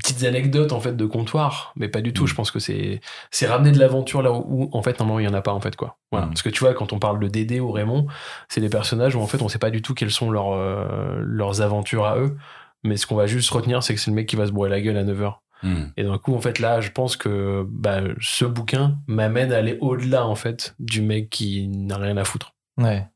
[0.00, 2.28] petites anecdotes en fait de comptoir mais pas du tout Mm.
[2.28, 3.00] je pense que c'est
[3.32, 5.52] c'est ramener de l'aventure là où, où, en fait normalement il y en a pas
[5.52, 6.30] en fait quoi voilà Mm.
[6.30, 8.06] parce que tu vois quand on parle de Dédé ou Raymond
[8.48, 11.18] c'est des personnages où en fait on sait pas du tout quelles sont leurs euh,
[11.20, 12.36] leurs aventures à eux
[12.84, 14.70] mais ce qu'on va juste retenir c'est que c'est le mec qui va se bourrer
[14.70, 15.34] la gueule à 9h
[15.96, 19.78] et d'un coup en fait là je pense que bah, ce bouquin m'amène à aller
[19.80, 23.08] au-delà en fait du mec qui n'a rien à foutre Ouais.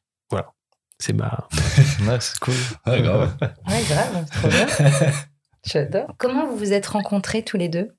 [0.98, 1.46] c'est ma
[2.08, 2.54] Ouais, c'est cool.
[2.86, 3.36] Ouais, grave.
[3.68, 4.66] Ouais, grave, trop bien.
[5.64, 6.14] J'adore.
[6.18, 7.90] Comment vous vous êtes rencontrés tous les deux?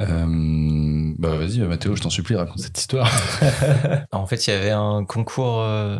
[0.00, 3.10] Euh, bah vas-y Mathéo je t'en supplie raconte cette histoire
[4.12, 5.98] En fait, il y avait un concours, euh,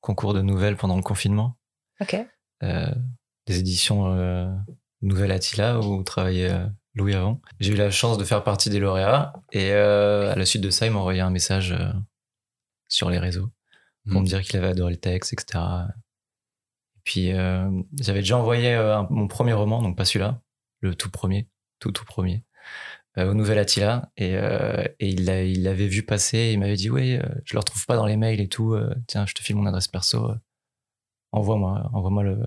[0.00, 1.56] concours de nouvelles pendant le confinement.
[2.00, 2.16] Ok.
[2.62, 2.86] euh,
[3.46, 4.50] des éditions euh,
[5.02, 7.40] Nouvelle Attila où travaillait euh, Louis avant.
[7.60, 10.70] J'ai eu la chance de faire partie des lauréats et euh, à la suite de
[10.70, 11.92] ça, il m'a envoyé un message euh,
[12.88, 13.50] sur les réseaux
[14.10, 15.62] pour me dire qu'il avait adoré le texte, etc.
[17.04, 17.68] Puis, euh,
[18.00, 20.40] j'avais déjà envoyé euh, mon premier roman, donc pas celui-là,
[20.80, 21.48] le tout premier,
[21.80, 22.44] tout tout premier,
[23.18, 24.10] euh, au Nouvel Attila.
[24.16, 24.36] Et,
[25.00, 27.96] il l'a- il l'avait vu passer, et il m'avait dit, euh, je le retrouve pas
[27.96, 30.30] dans les mails et tout, tiens, je te file mon adresse perso,
[31.32, 32.38] envoie-moi envoie-moi le,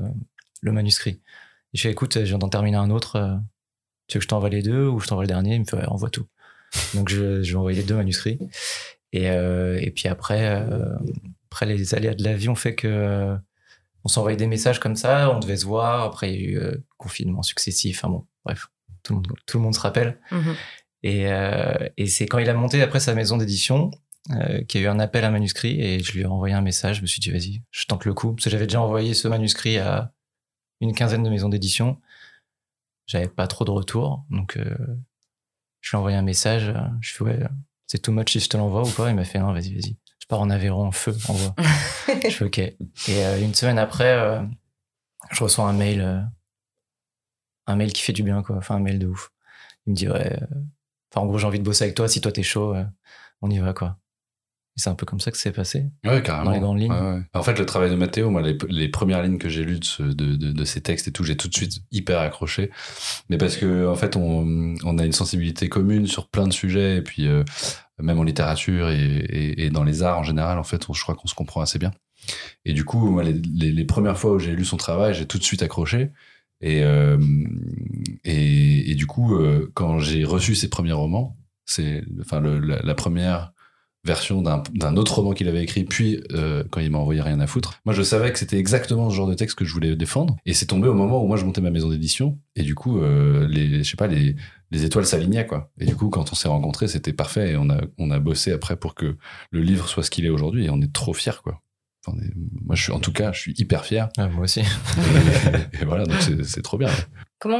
[0.61, 1.21] le manuscrit.
[1.73, 3.39] Et je fais, écoute, je viens d'en terminer un autre,
[4.07, 5.55] tu veux que je t'envoie les deux ou je t'envoie le dernier?
[5.55, 6.27] Il me fait, ouais, envoie tout.
[6.93, 8.39] Donc je, je lui ai envoyé les deux manuscrits.
[9.11, 10.65] Et, puis après,
[11.49, 13.37] après, les aléas de la vie ont fait que
[14.05, 16.03] on s'envoyait des messages comme ça, on devait se voir.
[16.03, 17.97] Après, il y a eu euh, confinement successif.
[17.97, 18.67] Enfin bon, bref,
[19.01, 20.19] tout le monde, tout le monde se rappelle.
[20.31, 20.55] Mhm.
[21.01, 23.91] Et, euh, et c'est quand il a monté après sa maison d'édition
[24.31, 26.61] euh, qu'il y a eu un appel à manuscrit et je lui ai envoyé un
[26.61, 26.97] message.
[26.97, 28.33] Je me suis dit, vas-y, je tente le coup.
[28.33, 30.13] Parce que j'avais déjà envoyé ce manuscrit à
[30.81, 31.99] une quinzaine de maisons d'édition.
[33.07, 34.23] J'avais pas trop de retour.
[34.29, 34.57] Donc,
[35.81, 36.73] je lui ai envoyé un message.
[37.01, 37.39] Je fais, ouais,
[37.87, 39.97] c'est too much si je te l'envoie ou pas Il m'a fait, non, vas-y, vas-y.
[40.25, 41.53] Je pars en Aveyron en feu, envoie.
[42.23, 42.57] je fais, ok.
[42.57, 42.75] Et
[43.09, 44.41] euh, une semaine après, euh,
[45.31, 46.19] je reçois un mail, euh,
[47.67, 48.55] un mail qui fait du bien, quoi.
[48.57, 49.29] Enfin, un mail de ouf.
[49.85, 50.45] Il me dit, ouais, euh,
[51.13, 52.07] enfin, en gros, j'ai envie de bosser avec toi.
[52.07, 52.83] Si toi, t'es chaud, euh,
[53.43, 53.99] on y va, quoi.
[54.75, 55.85] Et c'est un peu comme ça que c'est passé.
[56.03, 56.45] Ouais, carrément.
[56.45, 56.91] Dans les grandes lignes.
[56.91, 57.21] Ouais, ouais.
[57.35, 59.85] En fait, le travail de Mathéo, moi, les, les premières lignes que j'ai lues de,
[59.85, 62.71] ce- de, de, de ces textes et tout, j'ai tout de suite hyper accroché.
[63.29, 66.97] Mais parce que, en fait, on, on a une sensibilité commune sur plein de sujets,
[66.97, 67.43] et puis euh,
[68.01, 71.01] même en littérature et, et, et dans les arts en général, en fait, on- je
[71.03, 71.91] crois qu'on se comprend assez bien.
[72.65, 75.25] Et du coup, moi, les, les, les premières fois où j'ai lu son travail, j'ai
[75.27, 76.12] tout de suite accroché.
[76.62, 77.17] Et, euh,
[78.23, 82.81] et, et du coup, euh, quand j'ai reçu ses premiers romans, c'est enfin le, la,
[82.81, 83.53] la première
[84.05, 87.39] version d'un d'un autre roman qu'il avait écrit, puis euh, quand il m'a envoyé rien
[87.39, 87.79] à foutre.
[87.85, 90.53] Moi, je savais que c'était exactement ce genre de texte que je voulais défendre, et
[90.53, 93.47] c'est tombé au moment où moi je montais ma maison d'édition, et du coup, euh,
[93.49, 94.35] les, je sais pas, les,
[94.71, 95.71] les étoiles s'alignaient quoi.
[95.79, 98.51] Et du coup, quand on s'est rencontrés, c'était parfait, et on a on a bossé
[98.51, 99.17] après pour que
[99.51, 101.61] le livre soit ce qu'il est aujourd'hui, et on est trop fiers quoi.
[102.07, 104.09] Enfin, on est- moi, je suis en tout cas, je suis hyper fier.
[104.17, 104.59] Ah, moi aussi.
[104.61, 104.63] Et,
[105.81, 106.89] et voilà, donc c'est c'est trop bien.
[107.39, 107.57] Comment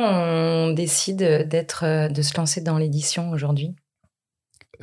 [0.68, 1.18] on décide
[1.50, 3.76] d'être, euh, de se lancer dans l'édition aujourd'hui?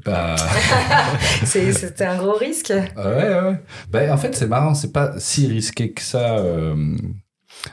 [0.05, 0.37] Bah,
[1.44, 2.72] C'est- C'était un gros risque.
[2.96, 3.61] Ah Ouais, ouais.
[3.90, 6.38] Bah, en fait, c'est marrant, c'est pas si risqué que ça.
[6.38, 6.96] euh.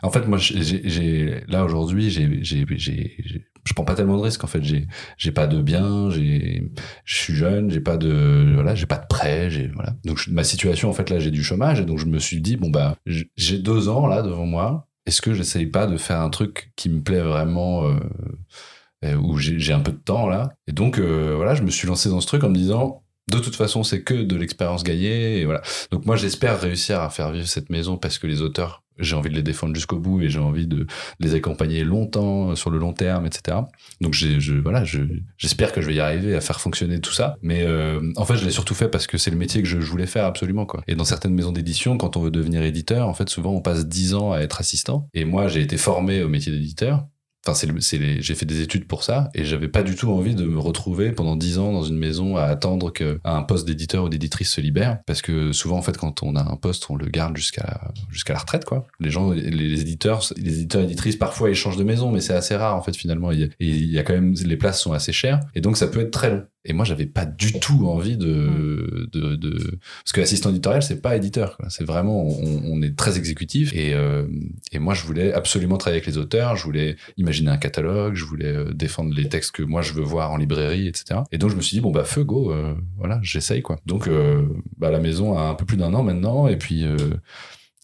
[0.03, 4.43] En fait, moi, j'ai, là aujourd'hui, j'ai, je prends pas tellement de risques.
[4.43, 4.85] En fait, j'ai,
[5.17, 6.63] j'ai pas de biens, j'ai,
[7.05, 9.95] je suis jeune, j'ai pas de, voilà, j'ai pas de prêt, j'ai, voilà.
[10.05, 12.41] Donc, je- ma situation, en fait, là, j'ai du chômage, et donc je me suis
[12.41, 12.97] dit, bon bah,
[13.37, 14.87] j'ai deux ans là devant moi.
[15.05, 17.85] Est-ce que j'essaye pas de faire un truc qui me plaît vraiment?
[17.87, 17.95] euh,
[19.03, 20.53] où j'ai un peu de temps là.
[20.67, 23.39] Et donc euh, voilà, je me suis lancé dans ce truc en me disant de
[23.39, 25.61] toute façon c'est que de l'expérience gagnée et voilà.
[25.91, 29.29] Donc moi j'espère réussir à faire vivre cette maison parce que les auteurs j'ai envie
[29.29, 30.85] de les défendre jusqu'au bout et j'ai envie de
[31.19, 33.57] les accompagner longtemps sur le long terme etc.
[34.01, 34.99] Donc je voilà je
[35.37, 37.37] j'espère que je vais y arriver à faire fonctionner tout ça.
[37.41, 39.79] Mais euh, en fait je l'ai surtout fait parce que c'est le métier que je,
[39.79, 40.83] je voulais faire absolument quoi.
[40.87, 43.87] Et dans certaines maisons d'édition quand on veut devenir éditeur en fait souvent on passe
[43.87, 45.07] 10 ans à être assistant.
[45.13, 47.05] Et moi j'ai été formé au métier d'éditeur.
[47.47, 47.67] Enfin,
[48.19, 51.11] j'ai fait des études pour ça et j'avais pas du tout envie de me retrouver
[51.11, 54.61] pendant dix ans dans une maison à attendre que un poste d'éditeur ou d'éditrice se
[54.61, 57.91] libère parce que souvent en fait quand on a un poste on le garde jusqu'à
[58.11, 58.87] jusqu'à la retraite quoi.
[58.99, 62.55] Les gens, les, éditeurs, les éditeurs éditrices parfois ils changent de maison mais c'est assez
[62.55, 63.31] rare en fait finalement.
[63.31, 66.01] Et il y a quand même les places sont assez chères et donc ça peut
[66.01, 66.43] être très long.
[66.65, 69.79] Et moi j'avais pas du tout envie de de, de...
[70.03, 71.57] parce que l'assistant éditorial c'est pas éditeur.
[71.69, 74.27] C'est vraiment on, on est très exécutif et euh,
[74.73, 76.57] et moi je voulais absolument travailler avec les auteurs.
[76.57, 80.03] Je voulais imaginer un catalogue, je voulais euh, défendre les textes que moi je veux
[80.03, 81.21] voir en librairie, etc.
[81.31, 83.79] Et donc je me suis dit bon bah feu go, euh, voilà, j'essaye quoi.
[83.85, 84.45] Donc euh,
[84.77, 86.97] bah, la maison a un peu plus d'un an maintenant et puis euh,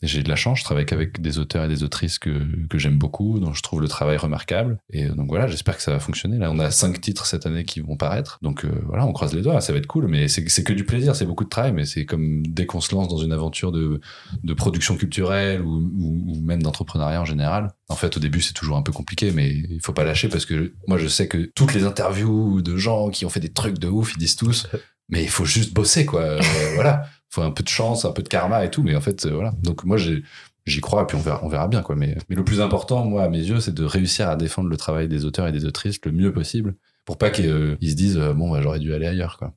[0.08, 2.30] j'ai de la chance, je travaille qu'avec des auteurs et des autrices que,
[2.68, 4.78] que j'aime beaucoup, dont je trouve le travail remarquable.
[4.90, 6.38] Et donc voilà, j'espère que ça va fonctionner.
[6.38, 8.40] Là, on a cinq titres cette année qui vont paraître.
[8.42, 10.08] Donc euh, voilà, on croise les doigts, ça va être cool.
[10.08, 12.94] Mais c'est que du plaisir, c'est beaucoup de travail, mais c'est comme dès qu'on se
[12.94, 14.00] lance dans une aventure de,
[14.44, 17.74] de production culturelle ou même d'entrepreneuriat en général.
[17.90, 20.46] En fait, au début, c'est toujours un peu compliqué, mais il faut pas lâcher parce
[20.46, 23.78] que moi, je sais que toutes les interviews de gens qui ont fait des trucs
[23.78, 24.68] de ouf, ils disent tous,
[25.10, 26.22] mais il faut juste bosser, quoi.
[26.22, 26.42] Euh,
[26.74, 27.06] voilà.
[27.36, 29.32] Faut un peu de chance, un peu de karma et tout, mais en fait, euh,
[29.34, 29.54] voilà.
[29.62, 30.24] Donc moi, j'ai,
[30.66, 31.96] j'y crois et puis on verra, on verra bien, quoi.
[31.96, 34.78] Mais, mais le plus important, moi, à mes yeux, c'est de réussir à défendre le
[34.78, 38.18] travail des auteurs et des autrices le mieux possible pour pas qu'ils euh, se disent,
[38.18, 39.54] euh, bon, bah, j'aurais dû aller ailleurs, quoi.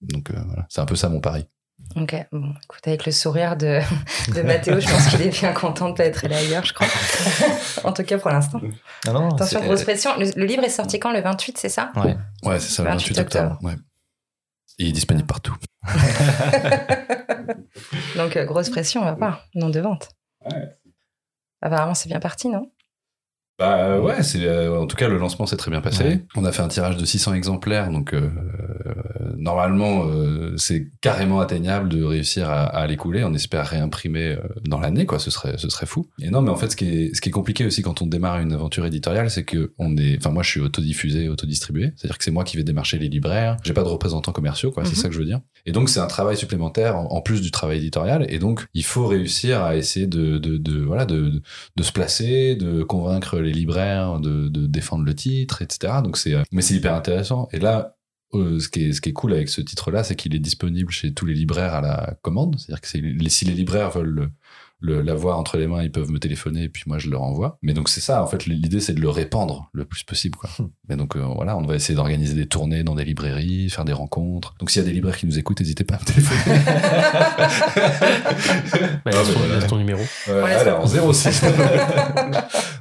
[0.00, 1.46] Donc euh, voilà, c'est un peu ça mon pari.
[1.94, 3.80] Ok, bon, écoute, avec le sourire de,
[4.34, 6.86] de Mathéo, je pense qu'il est bien content de pas être allé ailleurs, je crois.
[7.84, 8.60] en tout cas, pour l'instant.
[9.06, 10.10] Non, non, Attention, grosse pression.
[10.18, 11.12] Le, le livre est sorti quand?
[11.12, 11.92] Le 28, c'est ça?
[11.96, 12.16] Ouais.
[12.42, 13.58] Ouais, c'est ça, le 28 28 octobre.
[13.62, 13.74] Ouais.
[14.78, 15.56] Il est disponible partout.
[18.16, 19.46] Donc, euh, grosse pression, on va voir.
[19.54, 20.10] Nom de vente.
[21.62, 22.70] Apparemment, c'est bien parti, non?
[23.58, 26.04] Bah euh, ouais, c'est euh, en tout cas le lancement s'est très bien passé.
[26.04, 26.24] Ouais.
[26.36, 28.28] On a fait un tirage de 600 exemplaires, donc euh,
[29.36, 33.24] normalement, euh, c'est carrément atteignable de réussir à, à l'écouler.
[33.24, 35.18] On espère réimprimer euh, dans l'année, quoi.
[35.18, 36.08] Ce serait, ce serait fou.
[36.20, 38.06] Et non, mais en fait, ce qui est, ce qui est compliqué aussi quand on
[38.06, 41.92] démarre une aventure éditoriale, c'est que on est, enfin, moi, je suis autodiffusé, autodistribué.
[41.96, 43.56] C'est-à-dire que c'est moi qui vais démarcher les libraires.
[43.64, 44.84] J'ai pas de représentants commerciaux, quoi.
[44.84, 44.96] C'est Mhm.
[44.96, 45.40] ça que je veux dire.
[45.64, 48.26] Et donc, c'est un travail supplémentaire en, en plus du travail éditorial.
[48.28, 51.42] Et donc, il faut réussir à essayer de, de, de voilà, de,
[51.76, 55.94] de se placer, de convaincre les libraires de, défendre le titre, etc.
[56.02, 57.48] Donc c'est, euh, mais c'est hyper intéressant.
[57.52, 57.96] Et là,
[58.34, 61.34] euh, ce qui est, cool avec ce titre-là, c'est qu'il est disponible chez tous les
[61.34, 62.56] libraires à la commande.
[62.58, 64.30] C'est-à-dire que les- si les libraires veulent le, le-
[64.82, 67.58] l'avoir entre les mains, ils peuvent me téléphoner et puis moi je leur envoie.
[67.62, 70.50] Mais donc c'est ça, en fait, l'idée c'est de le répandre le plus possible, quoi.
[70.88, 73.92] Mais donc euh, voilà, on va essayer d'organiser des tournées dans des librairies, faire des
[73.94, 74.54] rencontres.
[74.60, 76.60] Donc s'il y a des libraires qui nous écoutent, n'hésitez pas à me téléphoner.
[79.04, 79.54] Bah, laisse, mais ton, voilà.
[79.56, 80.00] laisse ton numéro.
[80.28, 81.42] Ouais, Ouais, allez, ça- en 06.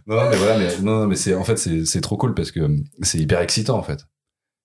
[0.07, 2.51] non, mais voilà, mais, non, non, mais c'est, en fait, c'est, c'est trop cool parce
[2.51, 2.67] que
[3.01, 4.05] c'est hyper excitant, en fait.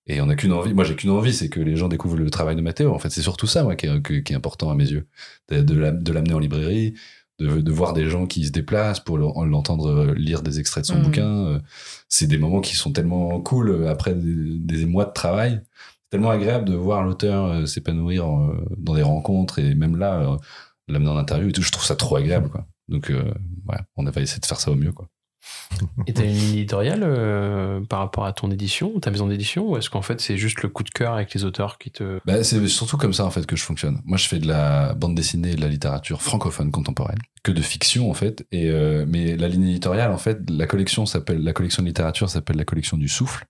[0.07, 2.29] Et on a qu'une envie, moi j'ai qu'une envie, c'est que les gens découvrent le
[2.31, 2.91] travail de Mathéo.
[2.93, 5.07] En fait, c'est surtout ça, moi, qui est, qui est important à mes yeux.
[5.49, 6.95] De, de la- de l'amener en librairie,
[7.41, 10.87] de, de voir des gens qui se déplacent pour le- l'entendre lire des extraits de
[10.87, 11.03] son Mhm.
[11.03, 11.27] bouquin.
[11.47, 11.59] Euh,
[12.07, 15.61] C'est des moments qui sont tellement cool euh, après des, des mois de travail.
[16.03, 18.25] C'est tellement agréable de voir l'auteur euh, s'épanouir
[18.77, 20.37] dans des rencontres et même là,
[20.87, 21.61] l'amener en interview et tout.
[21.61, 22.65] Je trouve ça trop agréable, quoi.
[22.89, 23.23] Donc, euh,
[23.69, 25.07] ouais, on va essayer de faire ça au mieux, quoi.
[26.07, 29.77] Et t'as une ligne éditoriale euh, par rapport à ton édition, ta maison d'édition, ou
[29.77, 32.19] est-ce qu'en fait c'est juste le coup de cœur avec les auteurs qui te.
[32.25, 34.01] Bah, c'est surtout comme ça en fait que je fonctionne.
[34.05, 37.61] Moi, je fais de la bande dessinée et de la littérature francophone contemporaine, que de
[37.61, 38.45] fiction en fait.
[38.51, 42.29] Et euh, mais la ligne éditoriale en fait, la collection s'appelle la collection de littérature
[42.29, 43.45] s'appelle la collection du souffle.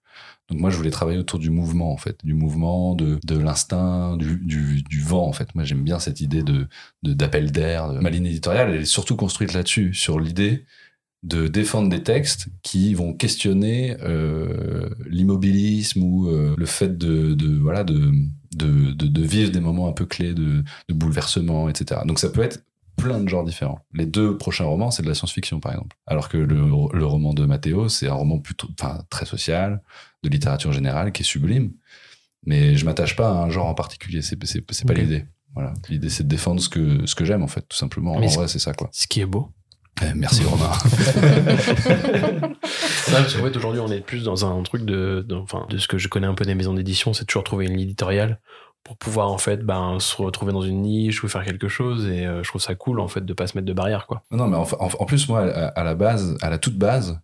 [0.49, 4.17] Donc moi, je voulais travailler autour du mouvement en fait, du mouvement, de, de l'instinct,
[4.17, 4.35] du,
[4.83, 5.55] du, vent en fait.
[5.55, 6.67] Moi, j'aime bien cette idée de-
[7.03, 7.87] d'appel d'air.
[7.87, 10.65] Ma ligne éditoriale, elle est surtout construite là-dessus, sur l'idée
[11.23, 17.59] de défendre des textes qui vont questionner euh, l'immobilisme ou euh, le fait de, de
[17.59, 18.11] voilà de,
[18.55, 22.01] de, vivre des moments un peu clés de, de bouleversement, etc.
[22.05, 22.63] Donc ça peut être
[22.97, 23.79] plein de genres différents.
[23.93, 25.95] Les deux prochains romans, c'est de la science-fiction, par exemple.
[26.07, 29.81] Alors que le, le roman de Matteo, c'est un roman plutôt, enfin, très social,
[30.23, 31.71] de littérature générale, qui est sublime.
[32.45, 34.21] Mais je m'attache pas à un genre en particulier.
[34.21, 35.25] C'est, c'est, c'est pas l'idée.
[35.53, 35.73] Voilà.
[35.89, 38.19] L'idée, c'est de défendre ce que, ce que j'aime, en fait, tout simplement.
[38.19, 38.89] Mais en vrai, c'est ça, quoi.
[38.91, 39.51] Ce qui est beau.
[40.01, 40.71] Eh, merci, Romain.
[43.11, 45.77] Ouais, parce qu'en fait, aujourd'hui, on est plus dans un truc de, de- enfin, de
[45.77, 48.39] ce que je connais un peu des maisons d'édition, c'est toujours trouver une ligne éditoriale
[48.83, 52.07] pour pouvoir, en fait, ben, se retrouver dans une niche ou faire quelque chose.
[52.07, 54.23] Et euh, je trouve ça cool, en fait, de pas se mettre de barrière, quoi.
[54.31, 57.19] Non, mais en, en- en plus, moi, à, à la base, à la toute base,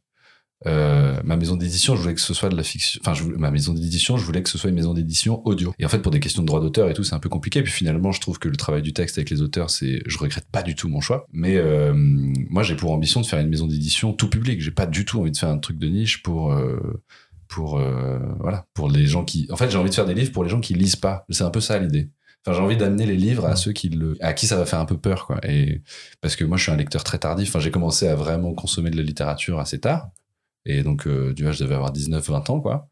[0.65, 2.99] euh, ma maison d'édition, je voulais que ce soit de la fiction.
[3.03, 5.73] Enfin, je ma maison d'édition, je voulais que ce soit une maison d'édition audio.
[5.77, 7.61] Et en fait, pour des questions de droit d'auteur et tout, c'est un peu compliqué.
[7.61, 10.47] Puis finalement, je trouve que le travail du texte avec les auteurs, c'est, je regrette
[10.51, 11.27] pas du tout mon choix.
[11.31, 14.61] Mais euh, moi, j'ai pour ambition de faire une maison d'édition tout public.
[14.61, 16.51] J'ai pas du tout envie de faire un truc de niche pour.
[16.51, 17.01] euh,
[17.49, 20.33] pour euh, voilà pour les gens qui en fait j'ai envie de faire des livres
[20.33, 22.09] pour les gens qui lisent pas c'est un peu ça l'idée
[22.45, 24.79] Enfin, j'ai envie d'amener les livres à ceux qui le, à qui ça va faire
[24.79, 25.37] un peu peur, quoi.
[25.43, 25.81] Et
[26.21, 27.49] parce que moi, je suis un lecteur très tardif.
[27.49, 30.09] Enfin, j'ai commencé à vraiment consommer de la littérature assez tard.
[30.67, 32.89] Et donc, euh, tu vois, je devais avoir 19, 20 ans, quoi.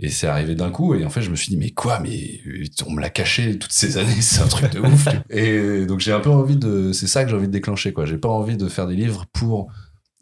[0.00, 0.94] Et c'est arrivé d'un coup.
[0.94, 2.40] Et en fait, je me suis dit, mais quoi, mais
[2.86, 4.20] on me l'a caché toutes ces années.
[4.20, 5.06] C'est un truc de ouf.
[5.30, 8.04] et donc, j'ai un peu envie de, c'est ça que j'ai envie de déclencher, quoi.
[8.04, 9.70] J'ai pas envie de faire des livres pour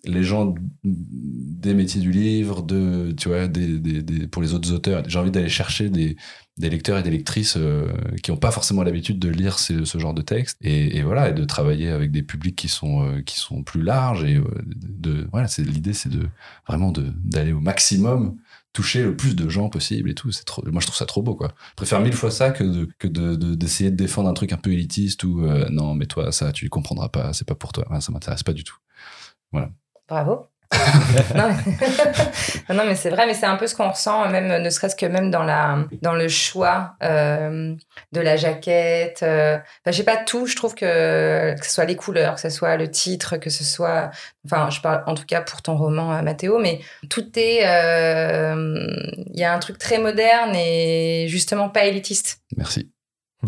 [0.04, 4.72] les gens des métiers du livre, de, tu vois, des, des, des- pour les autres
[4.72, 5.02] auteurs.
[5.08, 6.16] J'ai envie d'aller chercher des,
[6.58, 9.98] des lecteurs et des lectrices euh, qui n'ont pas forcément l'habitude de lire ce, ce
[9.98, 13.22] genre de texte et, et voilà et de travailler avec des publics qui sont euh,
[13.22, 16.28] qui sont plus larges et euh, de voilà c'est l'idée c'est de
[16.66, 18.36] vraiment de d'aller au maximum
[18.72, 20.32] toucher le plus de gens possible et tout.
[20.32, 21.54] C'est trop moi je trouve ça trop beau quoi.
[21.70, 24.52] Je préfère mille fois ça que de que de de- d'essayer de, défendre un truc
[24.52, 27.72] un peu élitiste ou euh, non mais toi ça tu comprendras pas c'est pas pour
[27.72, 27.86] toi.
[28.00, 28.76] Ça m'intéresse pas du tout
[30.08, 30.46] Bravo.
[31.36, 32.74] non, mais...
[32.74, 35.04] non, mais c'est vrai, mais c'est un peu ce qu'on ressent, même ne serait-ce que
[35.04, 37.74] même dans, la, dans le choix euh,
[38.12, 39.22] de la jaquette.
[39.22, 39.58] Euh...
[39.86, 42.76] Je sais pas tout, je trouve que, que ce soit les couleurs, que ce soit
[42.78, 44.10] le titre, que ce soit.
[44.46, 47.66] Enfin, je parle en tout cas pour ton roman, euh, Mathéo, mais tout est.
[47.66, 48.86] euh,
[49.34, 52.40] Il y a un truc très moderne et justement pas élitiste.
[52.56, 52.90] merci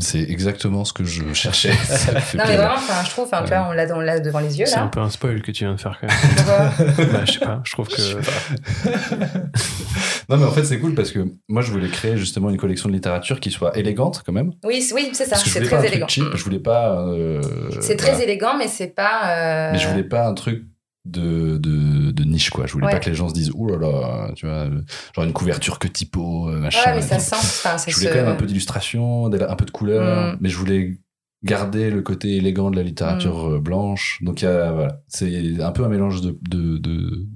[0.01, 1.71] c'est exactement ce que je cherchais
[2.35, 3.59] Non, mais vraiment, enfin, je trouve, enfin, tu Ouais.
[3.59, 5.65] vois, on l'a on l'a devant les yeux C'est un peu un spoil que tu
[5.65, 7.09] viens de faire, quand même.
[7.13, 8.03] Bah, je sais pas, je trouve que.
[10.29, 12.89] non mais en fait c'est cool parce que moi je voulais créer justement une collection
[12.89, 16.09] de littérature qui soit élégante quand même Oui, c'est- oui, c'est ça, c'est très élégant.
[16.09, 17.41] cheap je voulais pas euh,
[17.81, 18.25] C'est très voilà.
[18.25, 19.37] élégant, mais c'est pas.
[19.37, 20.65] euh, mais je voulais pas un truc
[21.05, 22.93] de, de, de niche quoi je voulais Ouais.
[22.93, 24.69] pas que les gens se disent oh là là tu vois
[25.15, 27.37] genre une couverture que typo euh, machin Ouais, mais ça sent.
[27.37, 30.39] Enfin, c'est je voulais ce- quand même un peu d'illustration un peu de couleur Mm.
[30.41, 30.99] mais je voulais
[31.43, 33.55] garder le côté élégant de la littérature Mm.
[33.55, 37.27] euh, blanche donc il y a, voilà, c'est un peu un mélange de, de, de,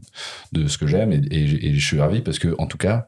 [0.53, 3.07] de ce que j'aime et, et, et je suis ravi parce que en tout cas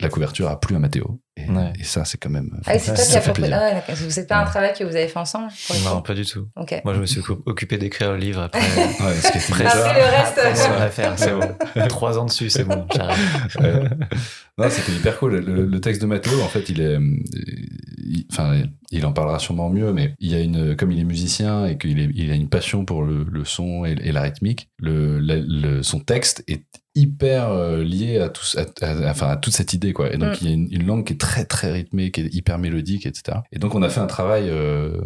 [0.00, 1.20] la couverture a plu à Mathéo.
[1.36, 1.72] Et, Ouais.
[1.80, 2.50] et ça, c'est quand même.
[2.66, 3.48] Ah, c'est toi qui as fait proposé.
[3.48, 3.58] plaisir.
[3.58, 3.96] Ah, ouais, d'accord.
[4.10, 5.50] C'est pas un travail que vous avez fait ensemble
[5.84, 6.46] Non, pas du tout.
[6.56, 6.80] Ok.
[6.84, 8.60] Moi, je me suis occu- occupé d'écrire le livre après.
[9.00, 9.70] Ouais, ce qui était Après, bien.
[9.72, 10.38] Après le reste.
[10.38, 11.86] Après, sur l'affaire, c'est bon.
[11.88, 13.16] Trois ans dessus, c'est bon, j'arrête.
[13.60, 13.72] Ouais.
[14.58, 15.36] Non, c'était hyper cool.
[15.38, 16.98] Le, le texte de Mathéo, en fait, il est,
[18.30, 21.66] enfin, il en parlera sûrement mieux, mais il y a une, comme il est musicien
[21.66, 24.68] et qu'il est, il a une passion pour le, le son et, et la rythmique,
[24.78, 26.64] le, la- le- son texte est
[26.94, 30.12] hyper euh, lié à tout, à, à- enfin, à toute cette idée, quoi.
[30.12, 30.36] Et donc, Mm.
[30.42, 33.06] il y a une, une langue qui est très, très rythmée, qui est hyper mélodique,
[33.06, 33.38] etc.
[33.50, 35.00] Et donc, on a fait un travail euh,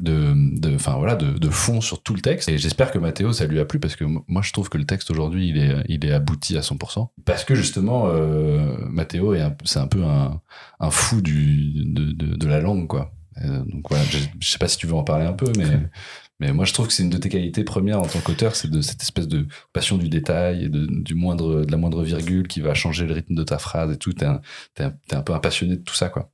[0.00, 2.48] de, de, enfin, voilà, de, de fond sur tout le texte.
[2.48, 4.84] Et j'espère que Mathéo, ça lui a plu parce que moi, je trouve que le
[4.84, 7.08] texte aujourd'hui, il est, il est abouti à 100%.
[7.24, 9.34] Parce que justement, euh, Mathéo
[9.64, 10.40] c'est un peu un,
[10.80, 13.12] un fou du, de, de, de la langue, quoi.
[13.42, 15.64] Euh, donc voilà, je, je sais pas si tu veux en parler un peu, mais,
[16.42, 18.68] mais moi je trouve que c'est une de tes qualités premières en tant qu'auteur, c'est
[18.68, 22.48] de cette espèce de passion du détail et de, du moindre, de la moindre virgule
[22.48, 24.12] qui va changer le rythme de ta phrase et tout.
[24.12, 24.40] T'es un,
[24.74, 26.32] t'es un, t'es un peu un passionné de tout ça, quoi.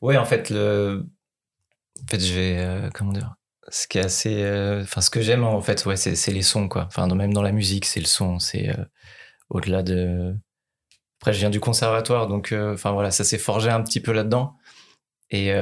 [0.00, 1.04] Ouais, en fait, le...
[2.00, 3.34] en fait, je vais, euh, comment dire,
[3.68, 6.68] ce qui est assez, euh, enfin, ce que j'aime, en fait, ouais, c'est, les sons,
[6.68, 6.84] quoi.
[6.86, 8.84] Enfin, même dans la musique, c'est le son, c'est euh,
[9.50, 10.32] au-delà de.
[11.20, 14.56] Après, je viens du conservatoire, donc, enfin, voilà, ça s'est forgé un petit peu là-dedans.
[15.30, 15.52] Et,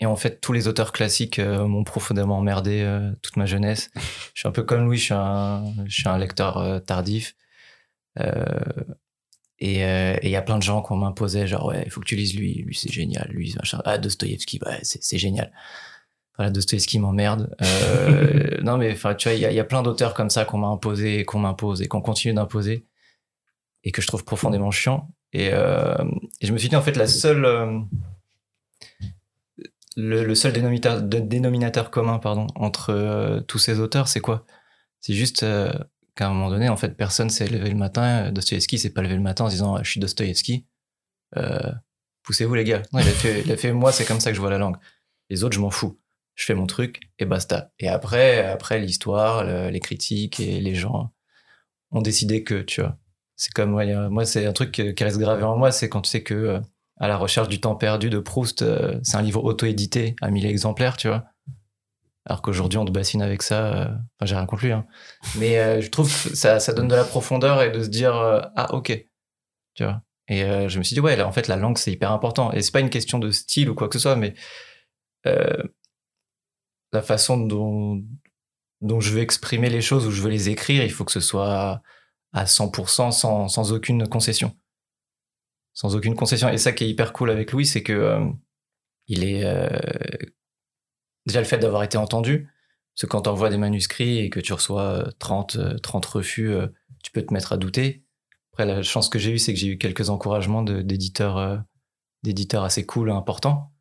[0.00, 3.90] et en fait, tous les auteurs classiques euh, m'ont profondément emmerdé euh, toute ma jeunesse.
[4.34, 7.34] Je suis un peu comme Louis, je suis un, je suis un lecteur euh, tardif.
[8.20, 8.44] Euh,
[9.60, 12.06] et euh, il y a plein de gens qu'on m'imposait, genre, ouais, il faut que
[12.06, 13.80] tu lises lui, lui c'est génial, lui, machin.
[13.84, 15.50] Ah, Dostoïevski, ouais, c'est c'est génial.
[16.36, 17.52] Voilà, Dostoïevski m'emmerde.
[17.62, 20.30] Euh, non, mais enfin, tu vois, il y, a- il y a plein d'auteurs comme
[20.30, 22.86] ça qu'on m'a imposé, et qu'on m'impose et qu'on continue d'imposer
[23.82, 25.10] et que je trouve profondément chiant.
[25.32, 25.96] Et, euh,
[26.40, 27.44] et je me suis dit, en fait, la seule.
[29.96, 34.44] Euh, le, le seul dénominateur, dénominateur commun pardon, entre euh, tous ces auteurs, c'est quoi?
[35.00, 35.72] C'est juste euh,
[36.16, 38.26] qu'à un moment donné, en fait, personne s'est levé le matin.
[38.26, 40.66] euh, Dostoïevski s'est pas levé le matin en disant Je suis Dostoïevski.
[41.36, 41.72] Euh,
[42.24, 42.82] Poussez-vous, les gars.
[42.92, 44.58] Non, il, a fait, il a fait Moi, c'est comme ça que je vois la
[44.58, 44.76] langue.
[45.30, 45.98] Les autres, je m'en fous.
[46.34, 47.72] Je fais mon truc et basta.
[47.78, 51.12] Et après, après l'histoire, le- les critiques et les gens
[51.90, 52.98] ont décidé que, tu vois.
[53.36, 56.10] C'est comme, euh, moi, c'est un truc qui reste gravé en moi, c'est quand tu
[56.10, 56.60] sais que euh,
[57.00, 60.46] à la recherche du temps perdu de Proust, euh, c'est un livre auto-édité à 1000
[60.46, 61.24] exemplaires, tu vois.
[62.26, 63.66] Alors qu'aujourd'hui, on te bassine avec ça.
[63.74, 64.86] euh, Enfin, j'ai rien contre lui, hein.
[65.38, 68.14] Mais euh, je trouve que ça, ça donne de la profondeur et de se dire,
[68.14, 69.06] ah, ok.
[69.74, 70.02] Tu vois.
[70.30, 72.52] Et je me suis dit, ouais, en fait, la langue, c'est hyper important.
[72.52, 74.34] Et c'est pas une question de style ou quoi que ce soit, mais
[76.92, 78.02] la façon dont,
[78.82, 81.20] dont je veux exprimer les choses ou je veux les écrire, il faut que ce
[81.20, 81.80] soit
[82.32, 84.54] à 100% sans, sans aucune concession.
[85.78, 86.48] Sans aucune concession.
[86.48, 88.28] Et ça qui est hyper cool avec Louis, c'est que euh,
[89.06, 89.44] il est.
[89.44, 89.68] euh,
[91.24, 92.48] déjà le fait d'avoir été entendu,
[92.96, 96.04] parce que quand tu envoies des manuscrits et que tu reçois euh, 30, euh, 30
[96.04, 96.52] refus,
[97.04, 98.04] tu peux te mettre à douter.
[98.52, 101.62] Après, la chance que j'ai eue, c'est que j'ai eu quelques encouragements d'éditeurs
[102.24, 103.72] d'éditeurs assez cool, importants.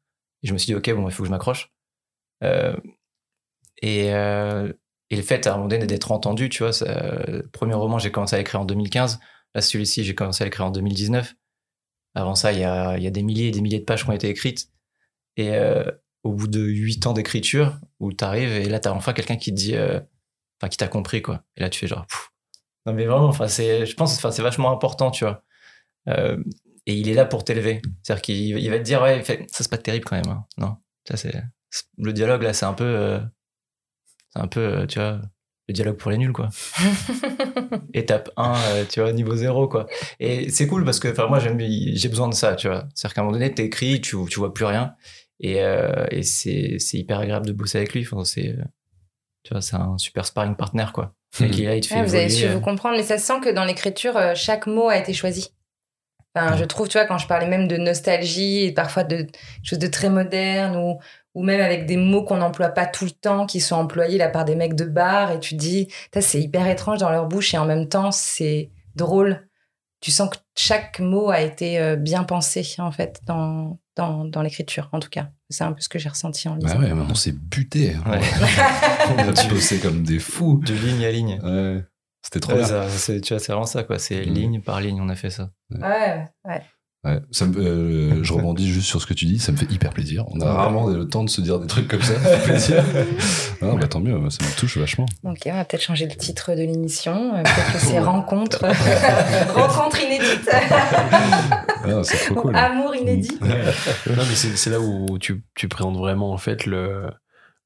[0.44, 1.74] Et je me suis dit, OK, bon, il faut que je m'accroche.
[3.82, 7.98] Et, et le fait, à un moment donné, d'être entendu, tu vois, le premier roman,
[7.98, 9.20] j'ai commencé à l'écrire en 2015.
[9.56, 11.34] Là, celui-ci, j'ai commencé à l'écrire en 2019.
[12.18, 14.28] Avant ça, il y a, des milliers et des milliers de pages qui ont été
[14.28, 14.72] écrites.
[15.36, 15.84] Et euh,
[16.24, 19.36] au bout de huit ans d'écriture, où tu arrives et là, tu as enfin quelqu'un
[19.36, 20.00] qui te dit, euh,
[20.60, 21.44] enfin, qui t'a compris, quoi.
[21.58, 22.08] Et là, tu fais genre,
[22.88, 25.44] non, mais vraiment, enfin, c'est, je pense, enfin, c'est vachement important, tu vois.
[26.10, 26.44] Euh,
[26.88, 27.84] et il est là pour t'élever.
[28.02, 30.28] C'est-à-dire qu'il il va te dire, ouais, ça, c'est pas terrible quand même.
[30.28, 30.46] hein.
[30.58, 31.36] Non, ça, c'est,
[32.00, 33.20] le dialogue, là, c'est un peu,
[34.30, 35.22] c'est un peu, tu vois,
[35.68, 36.50] le dialogue pour les nuls, quoi.
[37.94, 39.86] Étape 1, tu vois, niveau 0, quoi.
[40.20, 42.88] Et c'est cool parce que, enfin, moi, j'ai besoin de ça, tu vois.
[42.96, 44.94] C'est-à-dire qu'à un moment donné, t'écris, tu, tu vois plus rien.
[45.40, 48.08] Et, euh, et c'est, hyper agréable de bosser avec lui.
[48.10, 48.64] Enfin, c'est, euh,
[49.44, 51.14] tu vois, c'est un super sparring partner, quoi.
[51.40, 53.18] Et qui, là, il te fait Ouais, vous avez su euh, vous comprendre, mais ça
[53.18, 55.54] se sent que dans l'écriture, euh, chaque mot a été choisi.
[56.38, 59.28] Enfin, je trouve, tu vois, quand je parlais même de nostalgie et parfois de
[59.64, 61.00] choses de très moderne ou,
[61.34, 64.30] ou même avec des mots qu'on n'emploie pas tout le temps, qui sont employés là
[64.30, 65.88] par des mecs de bar, et tu te dis,
[66.20, 69.48] c'est hyper étrange dans leur bouche et en même temps, c'est drôle.
[70.00, 74.42] Tu sens que chaque mot a été euh, bien pensé, en fait, dans, dans, dans
[74.42, 75.30] l'écriture, en tout cas.
[75.50, 76.76] C'est un peu ce que j'ai ressenti en lisant.
[76.76, 77.96] Bah ouais, mais on s'est buté.
[78.06, 78.20] Ouais.
[79.10, 80.62] on a bossé comme des fous.
[80.64, 81.40] de ligne à ligne.
[81.44, 81.84] Ouais.
[82.22, 82.68] C'était trop Ouais, bien.
[82.68, 84.00] ça, c'est- tu vois, c'est vraiment ça, quoi.
[84.00, 84.34] C'est Mhm.
[84.34, 85.50] ligne par ligne, on a fait ça.
[85.72, 86.62] Ouais, ouais.
[87.06, 89.72] Ouais, ça me- euh, je rebondis juste sur ce que tu dis, ça me fait
[89.72, 90.26] hyper plaisir.
[90.30, 90.52] On a Ouais.
[90.52, 92.84] rarement le temps de se dire des trucs comme ça, ça fait plaisir.
[93.62, 95.06] bah, tant mieux, ça me touche vachement.
[95.24, 97.36] Ok, on va peut-être changer le titre de l'émission.
[97.36, 98.66] Euh, Peut-être que c'est Rencontre.
[99.56, 100.50] Rencontre inédite.
[100.52, 102.56] Ah, c'est trop cool.
[102.58, 103.38] Amour inédit.
[103.42, 103.48] non,
[104.18, 107.04] mais c'est c'est là où tu, tu présentes vraiment, en fait, le,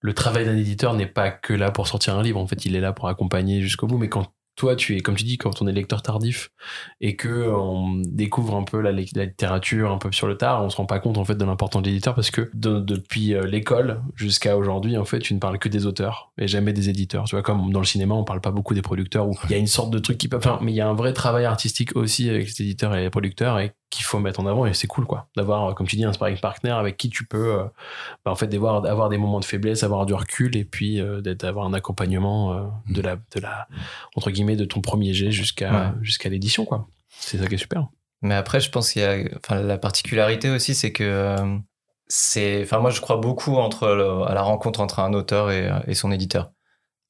[0.01, 2.39] le travail d'un éditeur n'est pas que là pour sortir un livre.
[2.39, 3.97] En fait, il est là pour accompagner jusqu'au bout.
[3.97, 4.27] Mais quand
[4.61, 6.51] toi, tu es, comme tu dis, quand on est lecteur tardif
[6.99, 10.77] et que on découvre un peu la, littérature un peu sur le tard, on se
[10.77, 14.03] rend pas compte en fait de l'importance de l'éditeur parce que de- depuis euh, l'école
[14.13, 17.23] jusqu'à aujourd'hui, en fait, tu ne parles que des auteurs et jamais des éditeurs.
[17.23, 19.55] Tu vois, comme dans le cinéma, on parle pas beaucoup des producteurs où il y
[19.55, 21.45] a une sorte de truc qui peut, enfin, mais il y a un vrai travail
[21.45, 24.73] artistique aussi avec les éditeurs et les producteurs et qu'il faut mettre en avant et
[24.73, 27.59] c'est cool quoi d'avoir euh, comme tu dis un sparring partner avec qui tu peux
[27.59, 27.63] euh,
[28.25, 31.21] bah, en fait d'avoir avoir des moments de faiblesse avoir du recul et puis euh,
[31.21, 33.67] d'avoir un accompagnement euh, de la de la
[34.15, 35.87] entre guillemets de ton premier jet jusqu'à Ouais.
[36.01, 37.85] jusqu'à l'édition quoi c'est ça qui est super
[38.23, 41.35] Mais après, je pense qu'il y a, enfin, la particularité aussi, c'est que
[42.07, 45.69] c'est, enfin, moi, je crois beaucoup entre le- à la rencontre entre un auteur et,
[45.87, 46.51] et son éditeur.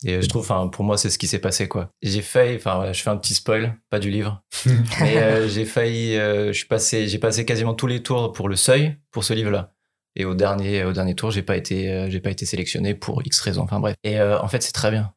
[0.06, 1.90] Et je trouve, enfin, pour moi, c'est ce qui s'est passé, quoi.
[2.02, 4.42] J'ai failli, enfin, voilà, je fais un petit spoil, pas du livre,
[5.00, 8.50] mais euh, j'ai failli, euh, je suis passé, j'ai passé quasiment tous les tours pour
[8.50, 9.74] le seuil pour ce livre-là.
[10.16, 13.22] Et au dernier, au dernier tour, j'ai pas été, euh, j'ai pas été sélectionné pour
[13.26, 13.62] X raisons.
[13.64, 13.96] Enfin bref.
[14.04, 15.14] Et euh, en fait, c'est très bien.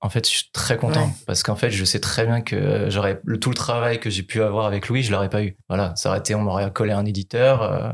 [0.00, 1.12] En fait, je suis très content Ouais.
[1.26, 4.08] parce qu'en fait, je sais très bien que euh, j'aurais le tout le travail que
[4.08, 5.58] j'ai pu avoir avec Louis, je l'aurais pas eu.
[5.68, 7.62] Voilà, ça aurait été, on m'aurait collé un éditeur.
[7.62, 7.90] euh,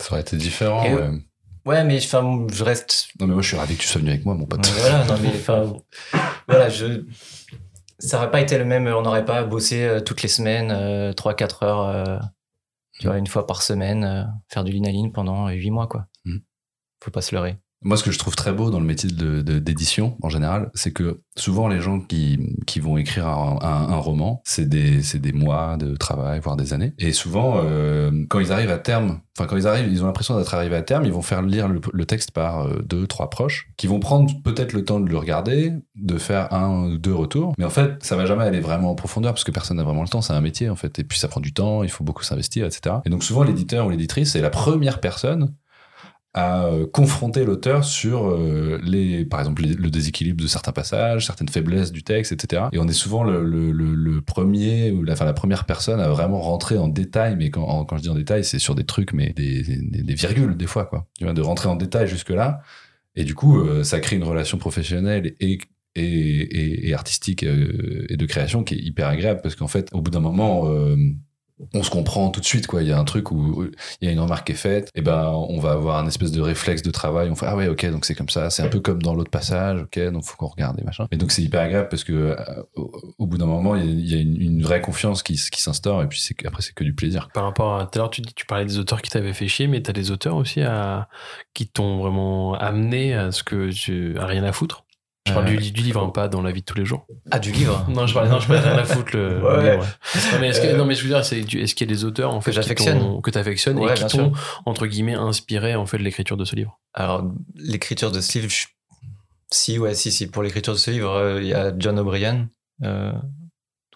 [0.00, 0.82] Ça aurait été différent.
[0.84, 1.10] Et- ouais.
[1.66, 3.08] Ouais, mais enfin, je reste.
[3.18, 4.64] Non, mais moi, je suis ravi que tu sois venu avec moi, mon pote.
[4.64, 5.74] Ouais, voilà, non mais enfin,
[6.48, 7.04] voilà, je.
[7.98, 8.86] Ça aurait pas été le même.
[8.86, 12.18] On n'aurait pas bossé euh, toutes les semaines, euh, 3-4 heures, euh,
[13.00, 16.06] tu vois, une fois par semaine, euh, faire du linaline pendant 8 mois, quoi.
[16.24, 16.40] Mhm.
[17.02, 17.58] Faut pas se leurrer.
[17.82, 21.20] Moi, ce que je trouve très beau dans le métier d'édition, en général, c'est que
[21.36, 22.38] souvent, les gens qui,
[22.80, 26.94] vont écrire un, roman, c'est des, mois de travail, voire des années.
[26.98, 30.38] Et souvent, euh, quand ils arrivent à terme, enfin, quand ils arrivent, ils ont l'impression
[30.38, 33.68] d'être arrivés à terme, ils vont faire lire le, texte par euh, deux, trois proches,
[33.76, 37.52] qui vont prendre peut-être le temps de le regarder, de faire un ou deux retours.
[37.58, 40.02] Mais en fait, ça va jamais aller vraiment en profondeur, parce que personne n'a vraiment
[40.02, 40.98] le temps, c'est un métier, en fait.
[40.98, 42.96] Et puis, ça prend du temps, il faut beaucoup s'investir, etc.
[43.04, 45.52] Et donc, souvent, l'éditeur ou l'éditrice, c'est la première personne
[46.36, 51.48] à euh, confronter l'auteur sur euh, les, par exemple, le déséquilibre de certains passages, certaines
[51.48, 52.64] faiblesses du texte, etc.
[52.72, 56.76] Et on est souvent le, premier ou la, enfin, la première personne à vraiment rentrer
[56.76, 57.36] en détail.
[57.36, 60.58] Mais quand, quand je dis en détail, c'est sur des trucs, mais des, des, virgules
[60.58, 61.06] des fois, quoi.
[61.16, 62.60] Tu vois, de rentrer en détail jusque là.
[63.14, 65.58] Et du coup, euh, ça crée une relation professionnelle et
[65.98, 70.10] et, et, artistique et de création qui est hyper agréable parce qu'en fait, au bout
[70.10, 70.70] d'un moment,
[71.72, 72.82] on se comprend tout de suite quoi.
[72.82, 73.64] Il y a un truc où
[74.00, 76.30] il y a une remarque qui est faite et ben on va avoir un espèce
[76.30, 77.30] de réflexe de travail.
[77.30, 78.50] On fait ah ouais ok donc c'est comme ça.
[78.50, 81.06] C'est un peu comme dans l'autre passage ok donc faut qu'on regarde et machin.
[81.12, 82.36] Et donc c'est hyper agréable parce que euh,
[83.18, 86.20] au, bout d'un moment il y a, une, vraie confiance qui, qui s'instaure et puis
[86.44, 87.28] après c'est que du plaisir.
[87.32, 89.66] Par rapport à tout à l'heure tu, tu parlais des auteurs qui t'avaient fait chier
[89.66, 90.60] mais t'as des auteurs aussi
[91.54, 94.85] qui t'ont vraiment amené à ce que tu à rien à foutre?
[95.26, 97.06] Je parle Euh, du, du livre hein, pas dans la vie de tous les jours
[97.30, 99.56] Ah, du livre non je parle non je parle de rien à foutre le, Ouais.
[99.56, 100.20] le livre, ouais.
[100.32, 101.94] Non, mais est-ce que, Euh, non mais je veux dire c'est est-ce qu'il y a
[101.94, 102.98] des auteurs en fait qui j'affectionne.
[103.00, 104.32] t'ont- que t'affectionnes Ouais, et qui t'ont
[104.64, 106.78] entre guillemets inspiré en fait de l'écriture de ce livre?
[106.94, 107.24] Alors,
[107.54, 108.66] l'écriture de ce livre, je-
[109.52, 110.26] si, ouais, si, si.
[110.28, 112.48] Pour l'écriture de ce livre, euh, il y a John O'Brien,
[112.84, 113.12] euh,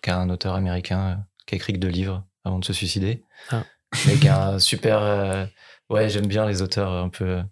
[0.02, 1.14] qui est un auteur américain euh,
[1.46, 3.22] qui a écrit que deux livres avant de se suicider.
[3.50, 3.64] Ah.
[4.06, 5.00] Mais qui a un super.
[5.02, 5.44] euh,
[5.88, 7.42] ouais, j'aime bien les auteurs un peu,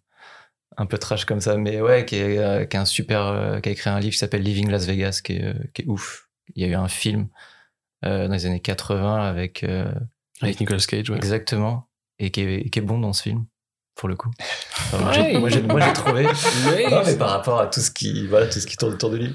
[0.80, 3.22] un peu trash comme ça, mais ouais, qui, est, euh, qui a un super.
[3.26, 5.82] euh, qui a écrit un livre qui s'appelle Living Las Vegas, qui est, euh, qui
[5.82, 6.28] est ouf.
[6.54, 7.28] Il y a eu un film
[8.04, 9.64] euh, dans les années 80 avec.
[9.64, 9.92] euh,
[10.40, 11.16] avec Nicolas Cage ouais.
[11.16, 11.88] Exactement.
[12.20, 13.44] Et qui est, qui est bon dans ce film,
[13.98, 14.30] pour le coup.
[14.90, 15.38] Enfin, moi, j'ai- Ouais.
[15.38, 16.24] moi, j'ai trouvé.
[16.24, 16.90] Ouais.
[16.90, 19.18] Non, mais par rapport à tout ce qui, voilà, tout ce qui tourne autour de
[19.18, 19.34] lui.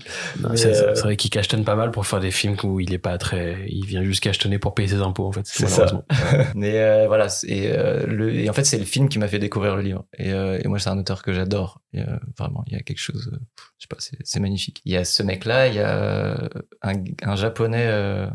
[0.55, 3.19] C'est euh, vrai qu'il cachetonne pas mal pour faire des films où il est pas
[3.19, 5.85] très il vient juste cachetonner pour payer ses impôts en fait C'est ça.
[5.85, 6.05] malheureusement.
[6.55, 9.37] Mais euh, voilà, c'est, euh, le, et en fait, c'est le film qui m'a fait
[9.37, 10.05] découvrir le livre.
[10.17, 11.81] Et, euh, et moi, c'est un auteur que j'adore.
[11.93, 12.05] Et, euh,
[12.39, 13.37] vraiment, il y a quelque chose, euh,
[13.77, 14.81] je sais pas, c'est, magnifique.
[14.85, 16.49] Il y a ce mec-là, il y a
[16.81, 17.85] un, un japonais.
[17.87, 18.25] euh,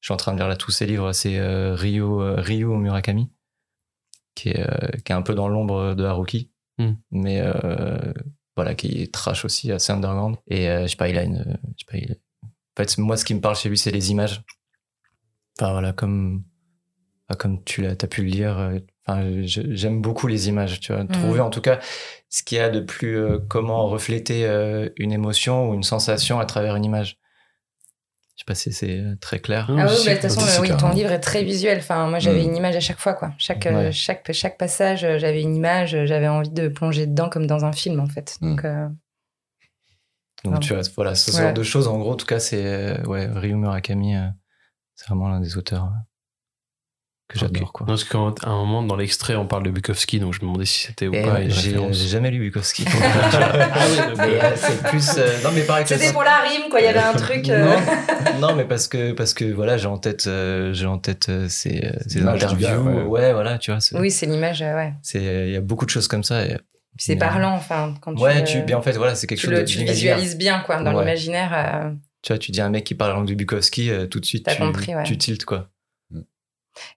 [0.00, 1.12] je suis en train de lire là tous ses livres.
[1.12, 3.30] C'est euh, Ryu, euh, Ryu Murakami,
[4.40, 6.92] qui est, euh, qui est un peu dans l'ombre de Haruki, Hmm.
[7.10, 8.12] mais euh,
[8.56, 10.36] voilà, qui est trash aussi, assez underground.
[10.48, 11.44] Et euh, je sais pas, il a une,
[11.76, 12.48] je sais pas, il- en
[12.82, 14.42] fait, moi, ce qui me parle chez lui, c'est les images.
[15.60, 16.42] Enfin voilà, comme
[17.38, 18.72] comme tu l'as, as pu le lire.
[19.06, 20.80] Enfin, j'aime beaucoup les images.
[20.80, 21.78] Tu vois, trouver en tout cas
[22.28, 26.40] ce qu'il y a de plus euh, comment refléter euh, une émotion ou une sensation
[26.40, 27.19] à travers une image.
[28.40, 29.66] Je sais pas si c'est très clair.
[29.68, 29.76] Ah oui,
[30.06, 31.76] bah, de toute façon, oui, ton livre est très visuel.
[31.78, 32.48] Enfin, moi, j'avais Mm.
[32.48, 33.34] une image à chaque fois, quoi.
[33.36, 33.92] Chaque, euh, Ouais.
[33.92, 35.94] chaque, chaque passage, euh, j'avais une image.
[35.94, 38.38] euh, J'avais envie de plonger dedans comme dans un film, en fait.
[38.40, 38.48] Mm.
[38.48, 38.88] Donc, euh,
[40.44, 41.86] Donc tu vois, voilà, ce genre de choses.
[41.86, 44.14] En gros, en tout cas, c'est ouais, Ryu Murakami,
[44.94, 45.88] c'est vraiment l'un des auteurs euh,
[47.30, 47.72] que j'adore.
[47.72, 47.86] Quoi.
[47.86, 48.18] Non, parce qu'à
[48.48, 51.14] un moment dans l'extrait on parle de Bukowski donc je me demandais si c'était ou
[51.14, 52.84] Et pas une j'ai jamais lu Bukowski.
[53.22, 55.08] Ah euh, euh, c'est plus.
[55.18, 55.84] euh, non, mais pareil.
[55.86, 56.80] C'était pour la rime, quoi.
[56.80, 57.48] Il y avait un truc.
[57.48, 57.76] euh,
[58.40, 61.28] non, non, mais parce que parce que voilà, j'ai en tête, euh, j'ai en tête
[61.28, 62.58] euh, ces, euh, ces interviews.
[62.66, 63.02] gars, ouais.
[63.02, 63.32] ouais.
[63.32, 63.80] voilà, tu vois.
[63.94, 64.92] Oui, c'est l'image, euh, ouais.
[65.02, 66.44] C'est il y a beaucoup de choses comme ça.
[66.44, 66.56] Et,
[66.98, 68.22] c'est parlant, enfin, quand tu.
[68.22, 70.36] ouais, tu bien en fait voilà, c'est quelque tu chose le, de tu le visualises
[70.36, 70.82] bien, quoi.
[70.82, 71.00] Dans Ouais.
[71.00, 71.90] l'imaginaire, euh,
[72.22, 74.26] Tu vois, tu dis un mec qui parle la langue de Bukowski, euh, tout de
[74.26, 75.04] suite, T'as tu, compris, ouais.
[75.04, 75.68] tu tiltes, quoi.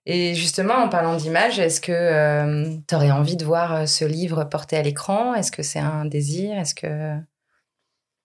[0.06, 4.44] Et justement, en parlant d'image, est-ce que tu aurais envie de voir euh, ce livre
[4.44, 5.34] porté à l'écran?
[5.34, 6.56] Est-ce que c'est un désir?
[6.58, 7.16] Est-ce que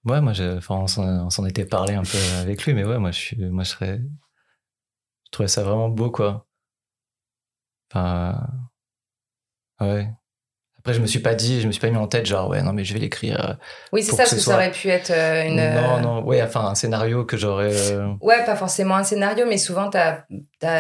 [0.06, 2.98] Ouais, moi, enfin, on s'en on s'en était parlé un peu avec lui, mais ouais,
[3.00, 4.00] moi, je suis, moi, je serais,
[5.26, 6.48] je trouvais ça vraiment beau, quoi.
[7.92, 8.48] Enfin,
[9.82, 10.10] ouais.
[10.90, 12.64] Après, je me suis pas dit, je me suis pas mis en tête, genre, ouais,
[12.64, 13.50] non, mais je vais l'écrire.
[13.50, 13.54] euh,
[13.94, 15.56] oui, c'est ça, que parce ce que ça aurait pu être euh, une.
[15.56, 17.70] Non, non, ouais, enfin, un scénario que j'aurais.
[17.92, 20.26] euh, Ouais, pas forcément un scénario, mais souvent t'as-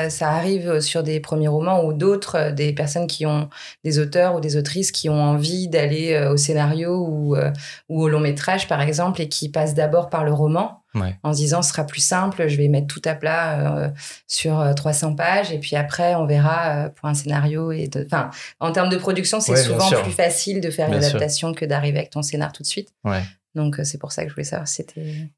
[0.09, 3.49] ça arrive sur des premiers romans ou d'autres, euh, des personnes qui ont,
[3.83, 7.51] des auteurs ou des autrices qui ont envie d'aller euh, au scénario ou, euh,
[7.87, 11.19] ou au long métrage, par exemple, et qui passent d'abord par le roman Ouais.
[11.21, 13.89] en se disant ce sera plus simple, je vais mettre tout à plat euh,
[14.27, 17.71] sur euh, 300 pages, et puis après on verra euh, pour un scénario.
[17.71, 21.09] et Enfin, en termes de production, c'est Ouais, souvent plus facile de faire une sûr.
[21.09, 22.89] adaptation que d'arriver avec ton scénar tout de suite.
[23.03, 23.21] Ouais.
[23.55, 25.29] Donc euh, c'est pour ça que je voulais savoir si c'était.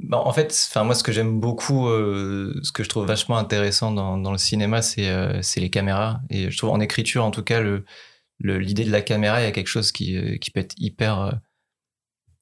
[0.00, 3.36] Bah, en fait, enfin moi, ce que j'aime beaucoup, euh, ce que je trouve vachement
[3.36, 6.20] intéressant dans, dans le cinéma, c'est euh, les caméras.
[6.30, 7.84] Et je trouve en écriture, en tout cas, le
[8.40, 10.74] le- l'idée de la caméra, il y a quelque chose qui euh, qui peut être
[10.78, 11.32] hyper euh,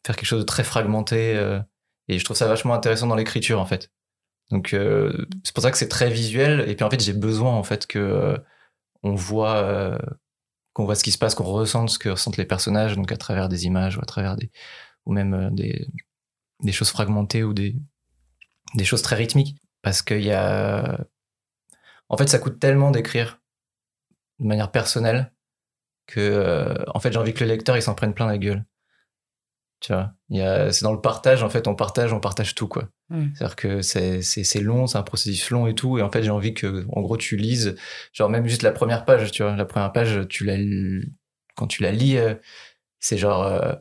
[0.06, 1.34] faire quelque chose de très fragmenté.
[2.08, 3.90] Et je trouve ça vachement intéressant dans l'écriture, en fait.
[4.50, 6.68] Donc euh, c'est pour ça que c'est très visuel.
[6.68, 8.38] Et puis en fait, j'ai besoin en fait que euh,
[9.02, 9.98] on voit euh,
[10.74, 13.16] qu'on voit ce qui se passe, qu'on ressente ce que ressentent les personnages, donc à
[13.16, 14.50] travers des images ou à travers des
[15.06, 15.86] ou même euh, des
[16.60, 17.76] des choses fragmentées ou des,
[18.74, 19.56] des choses très rythmiques.
[19.82, 21.04] Parce qu'il y a.
[22.08, 23.40] En fait, ça coûte tellement d'écrire
[24.38, 25.32] de manière personnelle
[26.06, 28.64] que, euh, en fait, j'ai envie que le lecteur il s'en prenne plein la gueule.
[29.82, 30.14] Tu vois,
[30.70, 32.88] c'est dans le partage, en fait, on partage, on partage tout, quoi.
[33.10, 33.30] Mm.
[33.34, 35.98] C'est-à-dire que c'est, long, c'est un processus long et tout.
[35.98, 37.74] Et en fait, j'ai envie que, en gros, tu lises,
[38.12, 39.56] genre, même juste la première page, tu vois.
[39.56, 40.56] La première page, tu la,
[41.56, 42.34] quand tu la lis, euh,
[43.00, 43.72] c'est genre, euh,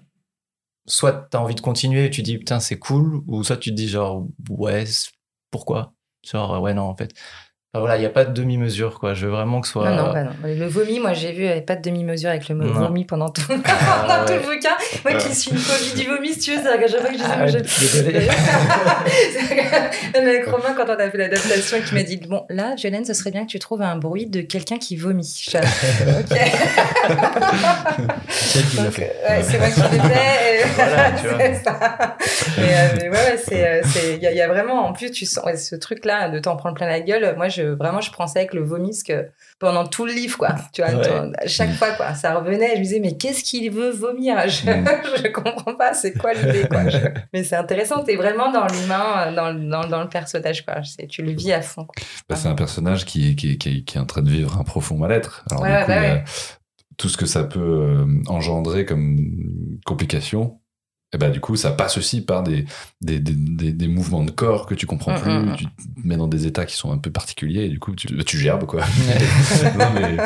[0.88, 3.76] soit t'as envie de continuer et tu dis putain c'est cool ou soit tu te
[3.76, 4.84] dis genre ouais
[5.52, 5.93] pourquoi?
[6.24, 7.14] Genre ouais non en fait
[7.74, 9.89] Enfin, voilà il n'y a pas de demi-mesure quoi je veux vraiment que ce soit
[9.91, 10.32] Non, non, bah non.
[10.43, 12.74] Le vomi, moi j'ai vu, il n'y avait pas de demi-mesure avec le mot Non.
[12.74, 14.72] vomi pendant tout, pendant Ah, tout le bouquin.
[15.05, 17.13] Moi qui suis une phobie du vomi, si tu veux, c'est à chaque fois que
[17.13, 17.57] je dis ça, Ah, je-
[20.17, 23.32] avec Romain, quand on a fait l'adaptation, qui m'a dit Bon, là, Violaine, ce serait
[23.32, 25.41] bien que tu trouves un bruit de quelqu'un qui vomit.
[25.49, 25.57] Je
[26.19, 26.38] Ok.
[28.28, 29.15] C'est elle qui l'a fait.
[29.30, 30.59] ouais, c'est moi qui l'ai fait.
[30.59, 31.38] et Voilà, tu vois.
[31.39, 32.17] c'est ça.
[32.57, 33.82] Mais, euh, mais ouais, ouais, c'est, euh,
[34.17, 36.39] il y, a- il y a vraiment, en plus, tu sens ouais, ce truc-là de
[36.39, 37.34] t'en prendre plein la gueule.
[37.38, 39.28] Moi, je, vraiment, je prends ça avec le vomi, parce que
[39.59, 41.32] pendant tout le livre, quoi, tu vois, Ouais.
[41.47, 44.38] chaque fois, quoi, ça revenait, je me disais, mais qu'est-ce qu'il veut vomir?
[44.47, 44.86] Je, Mm.
[45.24, 46.88] je comprends pas, c'est quoi l'idée, quoi.
[46.89, 46.97] Je-
[47.34, 50.76] Mais c'est intéressant, t'es vraiment dans l'humain, dans, le- dans, dans le personnage, quoi.
[51.09, 51.88] Tu le vis à fond.
[52.30, 54.97] Bah, c'est un personnage qui, qui, qui, qui est en train de vivre un profond
[54.97, 55.43] mal-être.
[55.51, 56.24] Alors, Ouais, du coup, bah ouais.
[56.97, 59.18] tout ce que ça peut euh, engendrer comme
[59.86, 60.59] complications,
[61.14, 62.66] et bah, du coup, ça passe aussi par des,
[63.01, 65.55] des, des, des, des mouvements de corps que tu comprends Mm, plus, mm, mm.
[65.57, 68.07] tu te mets dans des états qui sont un peu particuliers, et du coup, tu,
[68.24, 68.82] tu gerbes, quoi.
[69.78, 70.18] non, mais,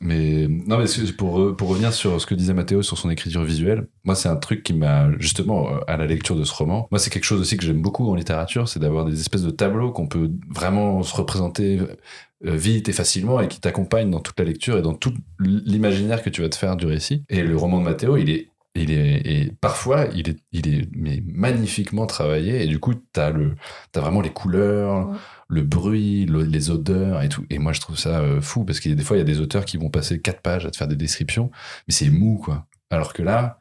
[0.00, 0.84] mais, non, mais
[1.16, 4.28] pour, re- pour revenir sur ce que disait Mathéo sur son écriture visuelle, moi, c'est
[4.28, 7.24] un truc qui m'a, justement, euh, à la lecture de ce roman, moi, c'est quelque
[7.24, 10.30] chose aussi que j'aime beaucoup en littérature, c'est d'avoir des espèces de tableaux qu'on peut
[10.50, 14.82] vraiment se représenter euh, vite et facilement et qui t'accompagnent dans toute la lecture et
[14.82, 17.24] dans tout l'imaginaire que tu vas te faire du récit.
[17.30, 20.88] Et le roman de Mathéo, il est il est et parfois il est il est
[20.92, 22.62] mais magnifiquement travaillé.
[22.62, 23.54] Et du coup t'as le
[23.92, 25.16] t'as vraiment les couleurs Ouais.
[25.48, 27.44] le bruit le- les odeurs et tout.
[27.50, 29.40] Et moi je trouve ça euh, fou parce a des fois il y a des
[29.40, 31.50] auteurs qui vont passer quatre pages à te faire des descriptions
[31.88, 32.66] mais c'est mou quoi.
[32.90, 33.58] Alors que là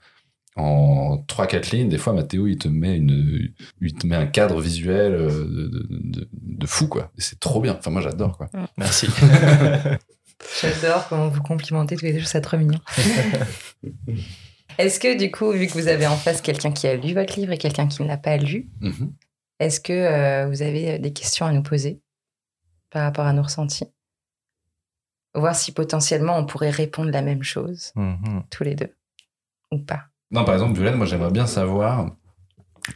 [0.58, 3.50] en trois quatre lignes des fois Mathéo il te met une
[3.82, 7.12] il te met un cadre visuel euh, de, de, de- de fou quoi.
[7.18, 7.76] Et c'est trop bien.
[7.78, 8.50] Enfin moi j'adore quoi.
[8.78, 9.08] Merci.
[10.62, 12.78] J'adore comment vous complimentez tous les deux, ça trop mignon.
[14.78, 17.40] Est-ce que du coup, vu que vous avez en face quelqu'un qui a lu votre
[17.40, 19.14] livre et quelqu'un qui ne l'a pas lu, Mhm.
[19.60, 22.02] est-ce que euh, vous avez des questions à nous poser
[22.92, 23.86] par rapport à nos ressentis?
[25.34, 28.44] Voir si potentiellement on pourrait répondre la même chose, Mhm.
[28.50, 28.94] tous les deux,
[29.72, 30.06] ou pas.
[30.32, 32.12] Non, par exemple, Violaine, moi j'aimerais bien savoir.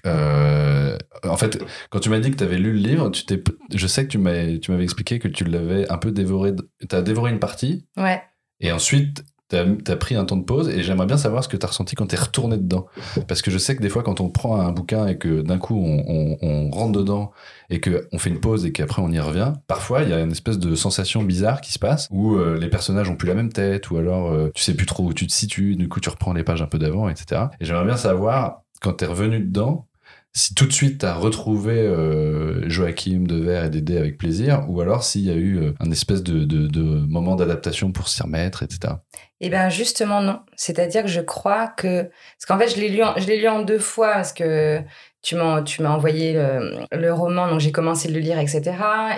[0.06, 1.60] euh, en fait,
[1.90, 3.42] quand tu m'as dit que tu avais lu le livre, tu t'es,
[3.74, 6.54] je sais que tu m'avais, tu m'avais expliqué que tu l'avais un peu dévoré.
[6.88, 8.22] Tu as dévoré une partie Ouais.
[8.60, 11.58] et ensuite tu as, pris un temps de pause et j'aimerais bien savoir ce que
[11.58, 12.86] tu as ressenti quand tu es retourné dedans.
[13.28, 15.58] Parce que je sais que des fois, quand on prend un bouquin et que d'un
[15.58, 17.32] coup on, rentre dedans
[17.70, 20.32] et qu'on fait une pause et qu'après on y revient, parfois il y a une
[20.32, 23.52] espèce de sensation bizarre qui se passe où euh, les personnages ont plus la même
[23.52, 26.10] tête ou alors euh, tu sais plus trop où tu te situes, du coup tu
[26.10, 27.46] reprends les pages un peu d'avant, etc.
[27.60, 29.89] Et j'aimerais bien savoir, quand tu es revenu dedans,
[30.34, 34.80] si tout de suite tu as retrouvé euh, Joachim, Devers et Dédé avec plaisir, ou
[34.82, 38.94] alors s'il y a eu euh, un espèce de, moment d'adaptation pour s'y remettre, etc.
[39.42, 40.40] Eh bien, justement, non.
[40.56, 42.04] C'est-à-dire que je crois que...
[42.04, 44.82] Parce qu'en fait, je l'ai lu, je l'ai lu en deux fois, parce que
[45.22, 48.62] tu m'as tu m'as envoyé le, le roman, donc j'ai commencé de le lire, etc.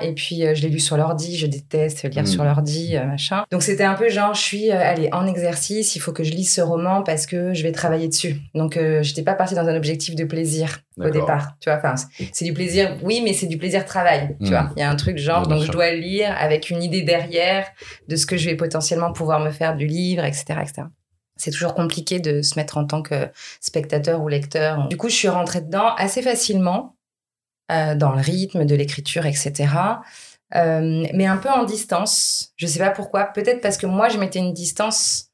[0.02, 2.26] Et puis euh, je l'ai lu sur l'ordi, je déteste lire Mm.
[2.28, 3.46] sur l'ordi, euh, machin.
[3.52, 6.32] Donc c'était un peu genre, je suis, euh, allez, en exercice, il faut que je
[6.32, 8.38] lise ce roman parce que je vais travailler dessus.
[8.56, 11.78] Donc euh, j'étais pas partie dans un objectif de plaisir au départ, tu vois.
[11.78, 14.50] Enfin, c'est- c'est du plaisir, oui, mais c'est du plaisir travail, tu Mm.
[14.50, 14.70] vois.
[14.76, 17.68] Il y a un truc genre, donc je dois lire avec une idée derrière
[18.08, 20.84] de ce que je vais potentiellement pouvoir me faire du livre, etc., etc.
[21.42, 23.28] C'est toujours compliqué de se mettre en tant que
[23.60, 24.88] spectateur ou lecteur.
[24.90, 26.96] Du coup, je suis rentrée dedans assez facilement,
[27.72, 29.68] euh, dans le rythme de l'écriture, etc.
[30.54, 32.54] Euh, mais un peu en distance.
[32.58, 33.26] Je sais pas pourquoi.
[33.26, 35.30] Peut-être parce que moi, je mettais une distance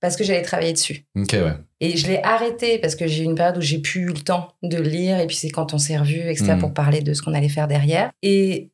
[0.00, 1.06] parce que j'allais travailler dessus.
[1.16, 1.54] Ok, ouais.
[1.80, 4.20] Et je l'ai arrêté parce que j'ai eu une période où j'ai plus eu le
[4.20, 5.18] temps de lire.
[5.18, 6.58] Et puis c'est quand on s'est revu, etc., Mm.
[6.58, 8.10] pour parler de ce qu'on allait faire derrière.
[8.22, 8.70] Et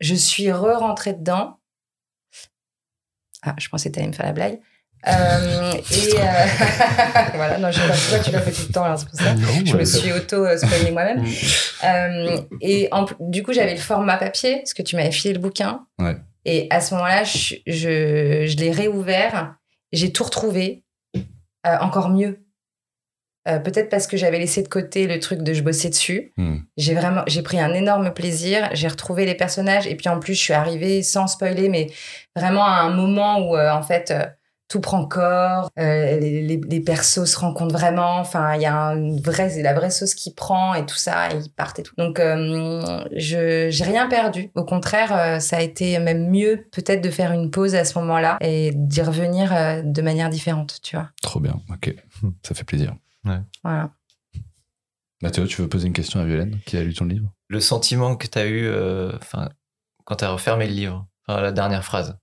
[0.00, 1.58] je suis re-rentrée dedans.
[3.42, 4.60] Ah, je pensais que tu allais me faire la blague.
[5.06, 6.22] Euh, et euh,
[7.34, 9.18] voilà, non, je sais pas pourquoi tu l'as fait tout le temps, alors c'est pour
[9.18, 9.34] ça.
[9.34, 9.78] Non, Je ouais.
[9.80, 11.22] me suis auto-spoilé moi-même.
[11.22, 11.26] Mm.
[11.84, 15.40] Euh, et en- du coup, j'avais le format papier, parce que tu m'avais filé le
[15.40, 15.86] bouquin.
[16.00, 16.16] Ouais.
[16.44, 19.54] Et à ce moment-là, je, je, je l'ai réouvert.
[19.92, 20.84] J'ai tout retrouvé
[21.64, 22.44] encore mieux.
[23.44, 26.32] Peut-être parce que j'avais laissé de côté le truc de je bossais dessus.
[26.36, 26.58] Hmm.
[26.76, 28.68] J'ai vraiment, j'ai pris un énorme plaisir.
[28.74, 31.86] J'ai retrouvé les personnages et puis en plus, je suis arrivée sans spoiler, mais
[32.36, 34.12] vraiment à un moment où en fait
[34.68, 38.18] tout prend corps, euh, les, les, les persos se rencontrent vraiment.
[38.18, 41.30] Enfin, il y a une vraie, c'est la vraie sauce qui prend et tout ça,
[41.30, 41.94] et ils partent et tout.
[41.96, 44.50] Donc, euh, je j'ai rien perdu.
[44.54, 47.98] Au contraire, euh, ça a été même mieux peut-être de faire une pause à ce
[47.98, 51.08] moment-là et d'y revenir euh, de manière différente, tu vois.
[51.22, 51.58] Trop bien.
[51.70, 51.94] Ok.
[52.46, 52.94] Ça fait plaisir.
[53.62, 53.90] Voilà.
[55.22, 57.32] Mathéo, tu veux poser une question à Violaine qui a lu ton livre?
[57.48, 59.48] Le sentiment que tu as eu euh, enfin,
[60.04, 62.16] quand tu as refermé le livre, la dernière phrase.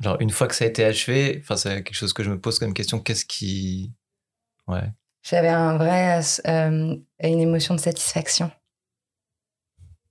[0.00, 2.40] Genre, une fois que ça a été achevé, enfin, c'est quelque chose que je me
[2.40, 3.00] pose comme question.
[3.00, 3.92] Qu'est-ce qui.
[4.66, 4.90] Ouais.
[5.22, 8.50] J'avais un vrai, euh, une émotion de satisfaction.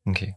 [0.06, 0.28] Ok.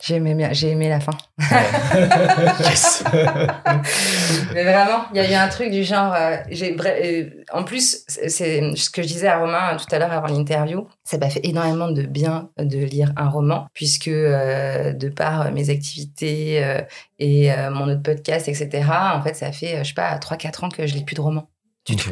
[0.00, 1.10] J'ai aimé, bien- j'ai aimé la fin.
[4.54, 6.12] Mais vraiment, il y a eu un truc du genre.
[6.14, 10.12] euh, j'ai euh, en plus, c'est ce que je disais à Romain tout à l'heure
[10.12, 10.86] avant l'interview.
[11.04, 15.70] Ça m'a fait énormément de bien de lire un roman, puisque euh, de par mes
[15.70, 16.80] activités euh,
[17.18, 18.84] et euh, mon autre podcast, etc.,
[19.14, 21.20] en fait, ça fait, euh, je sais pas, 3-4 ans que je lis plus de
[21.20, 21.48] romans.
[21.86, 22.00] Du Ok.
[22.02, 22.10] tout.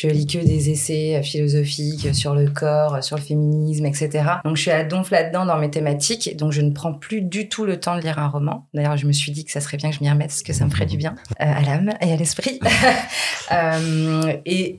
[0.00, 3.84] Je lis que des essais euh, philosophiques euh, sur le corps, euh, sur le féminisme,
[3.84, 4.10] etc.
[4.44, 7.48] Donc je suis à donf là-dedans dans mes thématiques, donc je ne prends plus du
[7.48, 8.68] tout le temps de lire un roman.
[8.74, 10.52] D'ailleurs, je me suis dit que ça serait bien que je m'y remette, parce que
[10.52, 12.60] ça me ferait du bien euh, à l'âme et à l'esprit.
[13.50, 14.78] Euh, et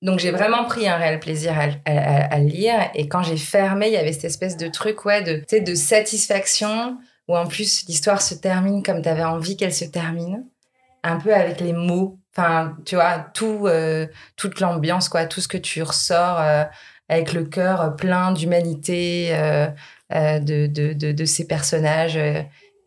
[0.00, 2.88] donc j'ai vraiment pris un réel plaisir à, à- lire.
[2.94, 6.98] Et quand j'ai fermé, il y avait cette espèce de truc, ouais, de, de satisfaction,
[7.26, 10.44] où en plus l'histoire se termine comme tu avais envie qu'elle se termine,
[11.02, 12.16] un peu avec les mots.
[12.36, 14.06] Enfin, tu vois, tout, euh,
[14.36, 16.64] toute l'ambiance, quoi, tout ce que tu ressors euh,
[17.08, 19.68] avec le cœur plein d'humanité, euh,
[20.10, 22.18] de, de, de, de ces personnages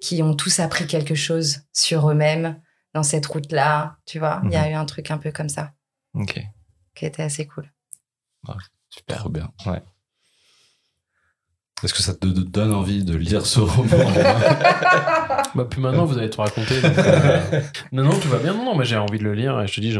[0.01, 2.61] qui ont tous appris quelque chose sur eux-mêmes
[2.93, 4.41] dans cette route-là, tu vois.
[4.45, 5.71] Il y a eu un truc un peu comme ça
[6.13, 6.39] Ok.
[6.95, 7.71] qui était assez cool.
[8.89, 9.29] Super.
[9.29, 9.51] Bien.
[9.65, 9.81] Ouais.
[11.83, 13.87] Est-ce que ça te donne envie de lire ce roman
[15.55, 16.81] Bah, puis maintenant, vous allez te raconter.
[16.81, 17.61] donc, euh,
[17.91, 18.53] Non, non, tout va bien.
[18.53, 19.95] Non, non, mais j'ai envie de le lire et je te dis,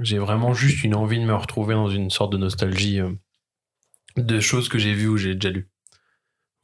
[0.00, 3.10] j'ai vraiment juste une envie de me retrouver dans une sorte de nostalgie euh,
[4.16, 5.70] de choses que j'ai vues ou j'ai déjà lues.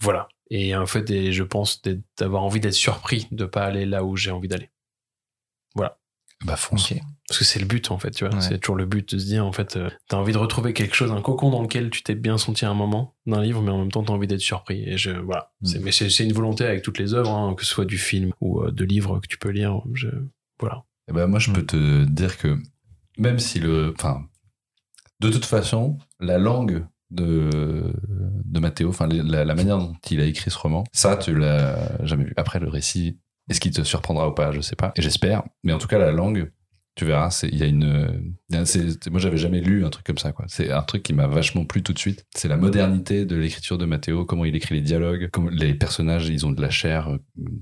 [0.00, 0.28] Voilà.
[0.50, 1.82] Et en fait, et je pense
[2.18, 4.70] d'avoir envie d'être surpris de pas aller là où j'ai envie d'aller.
[6.44, 6.92] Bah fonce.
[7.28, 8.34] Parce que c'est le but, en fait, tu vois.
[8.34, 8.40] Ouais.
[8.40, 10.94] C'est toujours le but de se dire, en fait, euh, t'as envie de retrouver quelque
[10.94, 13.70] chose, un cocon dans lequel tu t'es bien senti à un moment d'un livre, mais
[13.70, 14.82] en même temps, t'as envie d'être surpris.
[14.88, 15.52] Et je, voilà.
[15.60, 15.66] Mm.
[15.66, 17.98] C'est, mais c'est, c'est une volonté avec toutes les œuvres, hein, que ce soit du
[17.98, 19.82] film ou euh, de livres que tu peux lire.
[19.92, 20.08] Je,
[20.58, 20.84] voilà.
[21.10, 22.58] Eh ben, moi, je peux te dire que
[23.18, 23.92] même si le.
[23.94, 24.22] Enfin,
[25.20, 27.92] de toute façon, la langue de,
[28.44, 32.04] de Mathéo, enfin, la, la manière dont il a écrit ce roman, ça, tu l'as
[32.06, 32.32] jamais vu.
[32.38, 33.18] Après, le récit,
[33.50, 34.92] est-ce qu'il te surprendra ou pas Je sais pas.
[34.96, 35.42] Et j'espère.
[35.62, 36.50] Mais en tout cas, la langue,
[36.98, 38.34] tu verras, c'est- il y a une.
[38.50, 40.32] moi, j'avais jamais lu un truc comme ça.
[40.48, 42.26] C'est un truc qui m'a vachement plu tout de suite.
[42.34, 46.28] C'est la modernité de l'écriture de Mathéo, comment il écrit les dialogues, comment les personnages,
[46.28, 47.18] ils ont de la chair euh,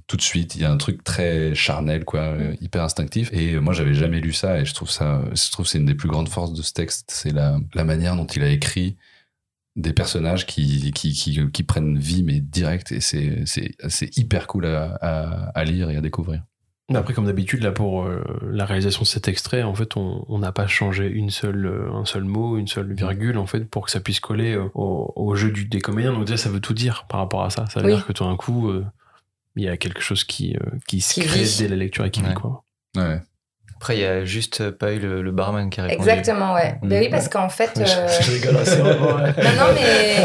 [0.07, 0.57] tout de suite.
[0.57, 3.31] Il y a un truc très charnel, quoi, euh, hyper instinctif.
[3.35, 5.85] Et euh, moi, j'avais jamais lu ça, et je trouve ça, je trouve c'est une
[5.85, 8.97] des plus grandes forces de ce texte, c'est la, manière dont il a écrit
[9.77, 10.93] des personnages qui,
[11.69, 16.43] prennent vie, mais direct, et c'est, hyper cool à lire et à découvrir.
[16.95, 20.53] Après, comme d'habitude, là, pour euh, la réalisation de cet extrait, en fait, on n'a
[20.53, 23.91] pas changé une seule, euh, un seul mot, une seule virgule, en fait, pour que
[23.91, 26.13] ça puisse coller euh, au, au jeu du, des comédiens.
[26.13, 27.65] Donc, déjà, ça veut tout dire par rapport à ça.
[27.67, 27.95] Ça veut Oui.
[27.97, 28.85] dire que tout d'un coup, euh,
[29.57, 31.57] il y a quelque chose qui, euh, qui se Qui crée vit.
[31.59, 32.29] dès la lecture et qui Ouais.
[32.29, 32.63] vit, quoi.
[32.97, 33.21] Ouais.
[33.79, 36.09] Après, il y a juste pas eu le, le barman qui a répondu.
[36.09, 36.79] Exactement, ouais.
[36.85, 37.73] Ben oui, parce qu'en fait.
[37.77, 39.35] Je, euh, je rigole assez vraiment, ouais.
[39.43, 40.23] Non, non, mais.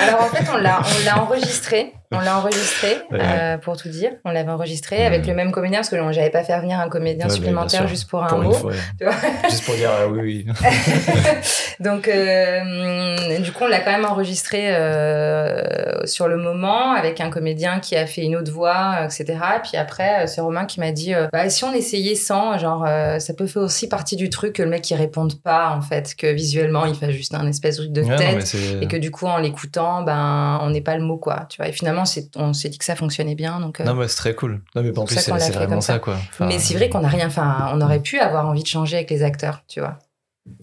[0.00, 1.92] Alors en fait, on l'a, on l'a enregistré.
[2.12, 4.10] On l'a enregistré, euh, pour tout dire.
[4.24, 5.06] On l'avait enregistré Mhm.
[5.06, 7.86] avec le même comédien, parce que j'avais pas fait venir un comédien Ouais, bien supplémentaire
[7.86, 8.52] juste pour un Pour mot.
[8.52, 8.76] fois, ouais.
[8.98, 9.14] tu vois.
[9.48, 10.46] Juste pour dire ah oui, oui.
[11.80, 17.30] Donc, euh, du coup, on l'a quand même enregistré euh, sur le moment avec un
[17.30, 19.38] comédien qui a fait une autre voix, euh, etc.
[19.62, 22.84] Puis après, euh, c'est Romain qui m'a dit, euh, bah, si on essayait sans, genre,
[22.86, 25.80] euh, ça peut faire aussi partie du truc que le mec il réponde pas, en
[25.80, 28.56] fait, que visuellement il fasse juste un espèce de truc de Ouais, non, tête.
[28.82, 31.46] Et que du coup, en l'écoutant, ben, on n'est pas le mot, quoi.
[31.48, 31.68] Tu vois.
[31.68, 31.99] Et finalement,
[32.36, 33.60] on s'est dit que ça fonctionnait bien.
[33.60, 34.62] Donc, euh, Non, mais c'est très cool.
[34.74, 35.98] Non, mais en pour plus, ça c'est vraiment ça, ça.
[35.98, 36.14] quoi.
[36.16, 37.26] Enfin, mais c'est vrai qu'on n'a rien.
[37.26, 39.98] Enfin, on aurait pu avoir envie de changer avec les acteurs, tu vois.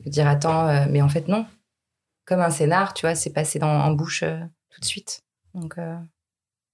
[0.06, 1.46] De dire, attends, euh, mais en fait, non.
[2.26, 5.22] Comme un scénar, tu vois, c'est passé dans, en bouche euh, tout de suite.
[5.54, 5.96] Donc, euh,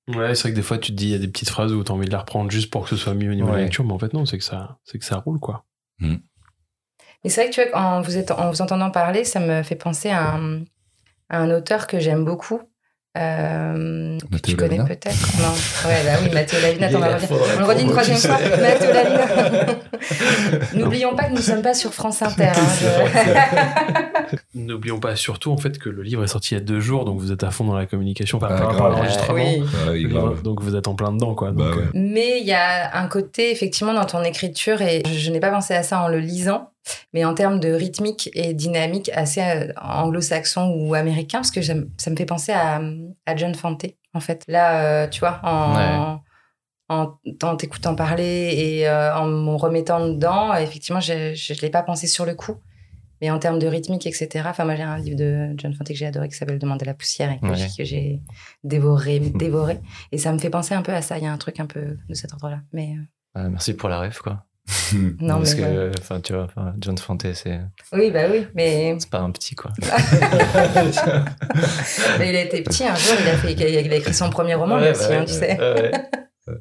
[0.09, 1.72] Ouais, c'est vrai que des fois, tu te dis, il y a des petites phrases
[1.72, 3.47] où tu as envie de la reprendre juste pour que ce soit mieux au niveau
[3.49, 5.66] de la lecture, mais en fait, non, c'est que ça, c'est que ça roule, quoi.
[7.24, 9.64] Mais c'est vrai que tu vois, en vous, êtes- en vous entendant parler, ça me
[9.64, 10.64] fait penser à un,
[11.30, 12.61] à un auteur que j'aime beaucoup.
[13.16, 15.53] Euh, que tu connais peut-être Non.
[15.88, 16.88] Ouais, bah oui, Mathéo Lavina.
[16.88, 17.18] Attends, on, va
[17.57, 18.39] on le redit une troisième fois.
[18.39, 19.66] Mathéo Lavina.
[20.74, 22.47] N'oublions pas que nous ne sommes pas sur France Inter.
[22.55, 26.64] hein, je- N'oublions pas surtout, en fait, que le livre est sorti il y a
[26.64, 28.89] deux jours, donc vous êtes à fond dans la communication, enfin, Ah, par rapport à
[28.89, 29.36] l'enregistrement.
[29.36, 29.64] oui.
[30.16, 31.51] Ah donc vous êtes en plein dedans, quoi.
[31.51, 31.84] Bah donc, ouais.
[31.84, 35.39] euh, Mais il y a un côté, effectivement, dans ton écriture, et je, je n'ai
[35.39, 36.70] pas pensé à ça en le lisant,
[37.14, 41.74] mais en termes de rythmique et dynamique assez euh, anglo-saxon ou américain, parce que ça
[41.76, 42.82] me fait penser à,
[43.26, 44.44] à John Fante, en fait.
[44.48, 46.20] Là, euh, tu vois, en, Ouais.
[46.90, 47.14] en,
[47.44, 51.14] en t'écoutant parler et euh, en me remettant dedans, effectivement, je
[51.54, 52.56] ne l'ai pas pensé sur le coup.
[53.22, 54.50] Mais en termes de rythmique, etc.
[54.50, 56.94] Enfin, moi, j'ai un livre de John Fante que j'ai adoré qui s'appelle Demander la
[56.94, 57.56] poussière et que Ouais.
[57.86, 58.20] j'ai-
[58.66, 59.80] dévoré, dévoré.
[60.12, 61.18] Et ça me fait penser un peu à ça.
[61.18, 62.60] Il y a un truc un peu de cet ordre-là.
[62.74, 62.96] Mais
[63.38, 64.44] euh, Ouais, merci pour la ref, quoi.
[65.20, 66.47] Non, Parce mais que, enfin, tu vois,
[66.80, 67.59] John Fante, c'est
[67.91, 69.72] oui, bah oui, mais c'est pas un petit, quoi.
[72.20, 73.16] mais il a été petit un jour.
[73.20, 75.26] Il a fait, il a écrit son premier roman lui Ouais, aussi, bah hein, ouais,
[75.26, 75.59] tu sais.
[75.59, 75.91] ouais,
[76.47, 76.53] ouais.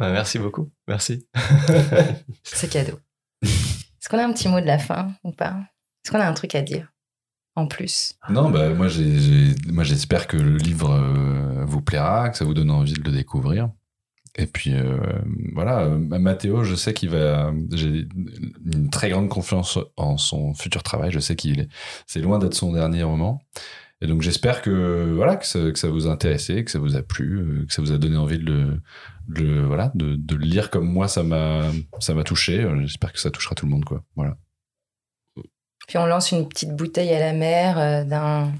[0.00, 0.70] Ouais, merci beaucoup.
[0.86, 1.26] Merci.
[2.44, 2.98] C'est cadeau.
[3.42, 5.56] Est-ce qu'on a un petit mot de la fin ou pas?
[6.04, 6.92] Est-ce qu'on a un truc à dire
[7.56, 8.14] en plus?
[8.30, 12.44] Non, bah, moi, j'ai, j'ai- moi, j'espère que le livre euh, vous plaira, que ça
[12.44, 13.70] vous donne envie de le découvrir.
[14.36, 14.98] Et puis, euh,
[15.52, 17.52] voilà, euh, Mathéo, je sais qu'il va.
[17.72, 18.06] J'ai
[18.72, 21.10] une très grande confiance en son futur travail.
[21.10, 21.68] Je sais qu'il est.
[22.06, 23.42] C'est loin d'être son dernier roman.
[24.00, 27.38] Et donc, j'espère que, voilà, que ça, vous a intéressé, que ça vous a plu,
[27.38, 28.80] euh, que ça vous a donné envie de
[29.28, 29.66] le.
[29.66, 31.62] voilà, de, lire comme moi, ça m'a,
[31.98, 32.66] ça m'a touché.
[32.82, 34.04] J'espère que ça touchera tout le monde, quoi.
[34.14, 34.36] Voilà.
[35.86, 38.52] Puis on lance une petite bouteille à la mer d'un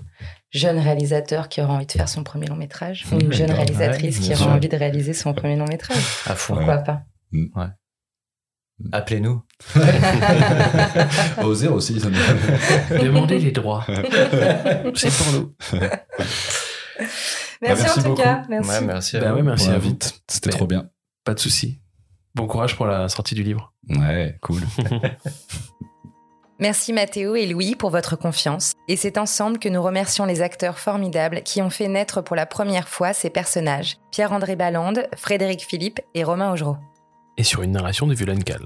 [0.51, 4.17] jeune réalisateur qui aura envie de faire son premier long métrage, ou une jeune réalisatrice
[4.19, 4.49] ouais, qui aura sûr.
[4.53, 6.03] envie de réaliser son premier long métrage.
[6.27, 6.55] À fond.
[6.57, 7.03] Pourquoi pas
[8.93, 9.43] Appelez-nous.
[11.43, 13.85] Oser aussi, ça me- Demandez les droits.
[14.95, 15.55] c'est pour nous.
[17.61, 18.23] Merci, merci en tout beaucoup.
[18.23, 18.45] cas.
[18.49, 18.71] Merci.
[18.71, 19.37] Ouais, merci à Bah vous.
[19.39, 19.89] ouais, merci Ouais, à vous.
[19.89, 20.23] vite.
[20.29, 20.91] C'était trop bien.
[21.25, 21.81] Pas de souci.
[22.37, 23.73] Bon courage pour la sortie du livre.
[23.89, 24.63] Ouais, cool.
[26.61, 28.73] Merci Mathéo et Louis pour votre confiance.
[28.89, 32.47] Et c'est ensemble que nous remercions les acteurs formidables qui ont fait naître pour la
[32.47, 33.99] première fois ces personnages.
[34.11, 36.77] Pierre-André Balland, Frédéric Philippe et Romain Augereau.
[37.37, 38.65] Et sur une narration de Violaine Cal.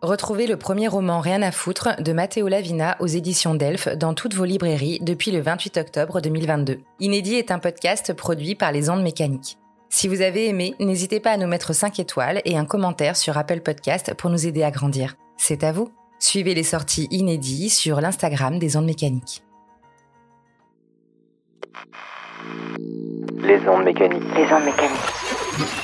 [0.00, 4.34] Retrouvez le premier roman Rien à foutre de Matteo Lavina aux éditions Delphes dans toutes
[4.34, 6.82] vos librairies depuis le 28 octobre 2022.
[7.00, 9.58] Inédit est un podcast produit par les ondes mécaniques.
[9.88, 13.36] Si vous avez aimé, n'hésitez pas à nous mettre 5 étoiles et un commentaire sur
[13.36, 15.16] Apple Podcast pour nous aider à grandir.
[15.36, 15.90] C'est à vous.
[16.26, 19.42] Suivez les sorties inédits sur l'Instagram des ondes mécaniques.
[23.42, 24.22] Les ondes mécaniques.
[24.34, 25.83] Les ondes mécaniques.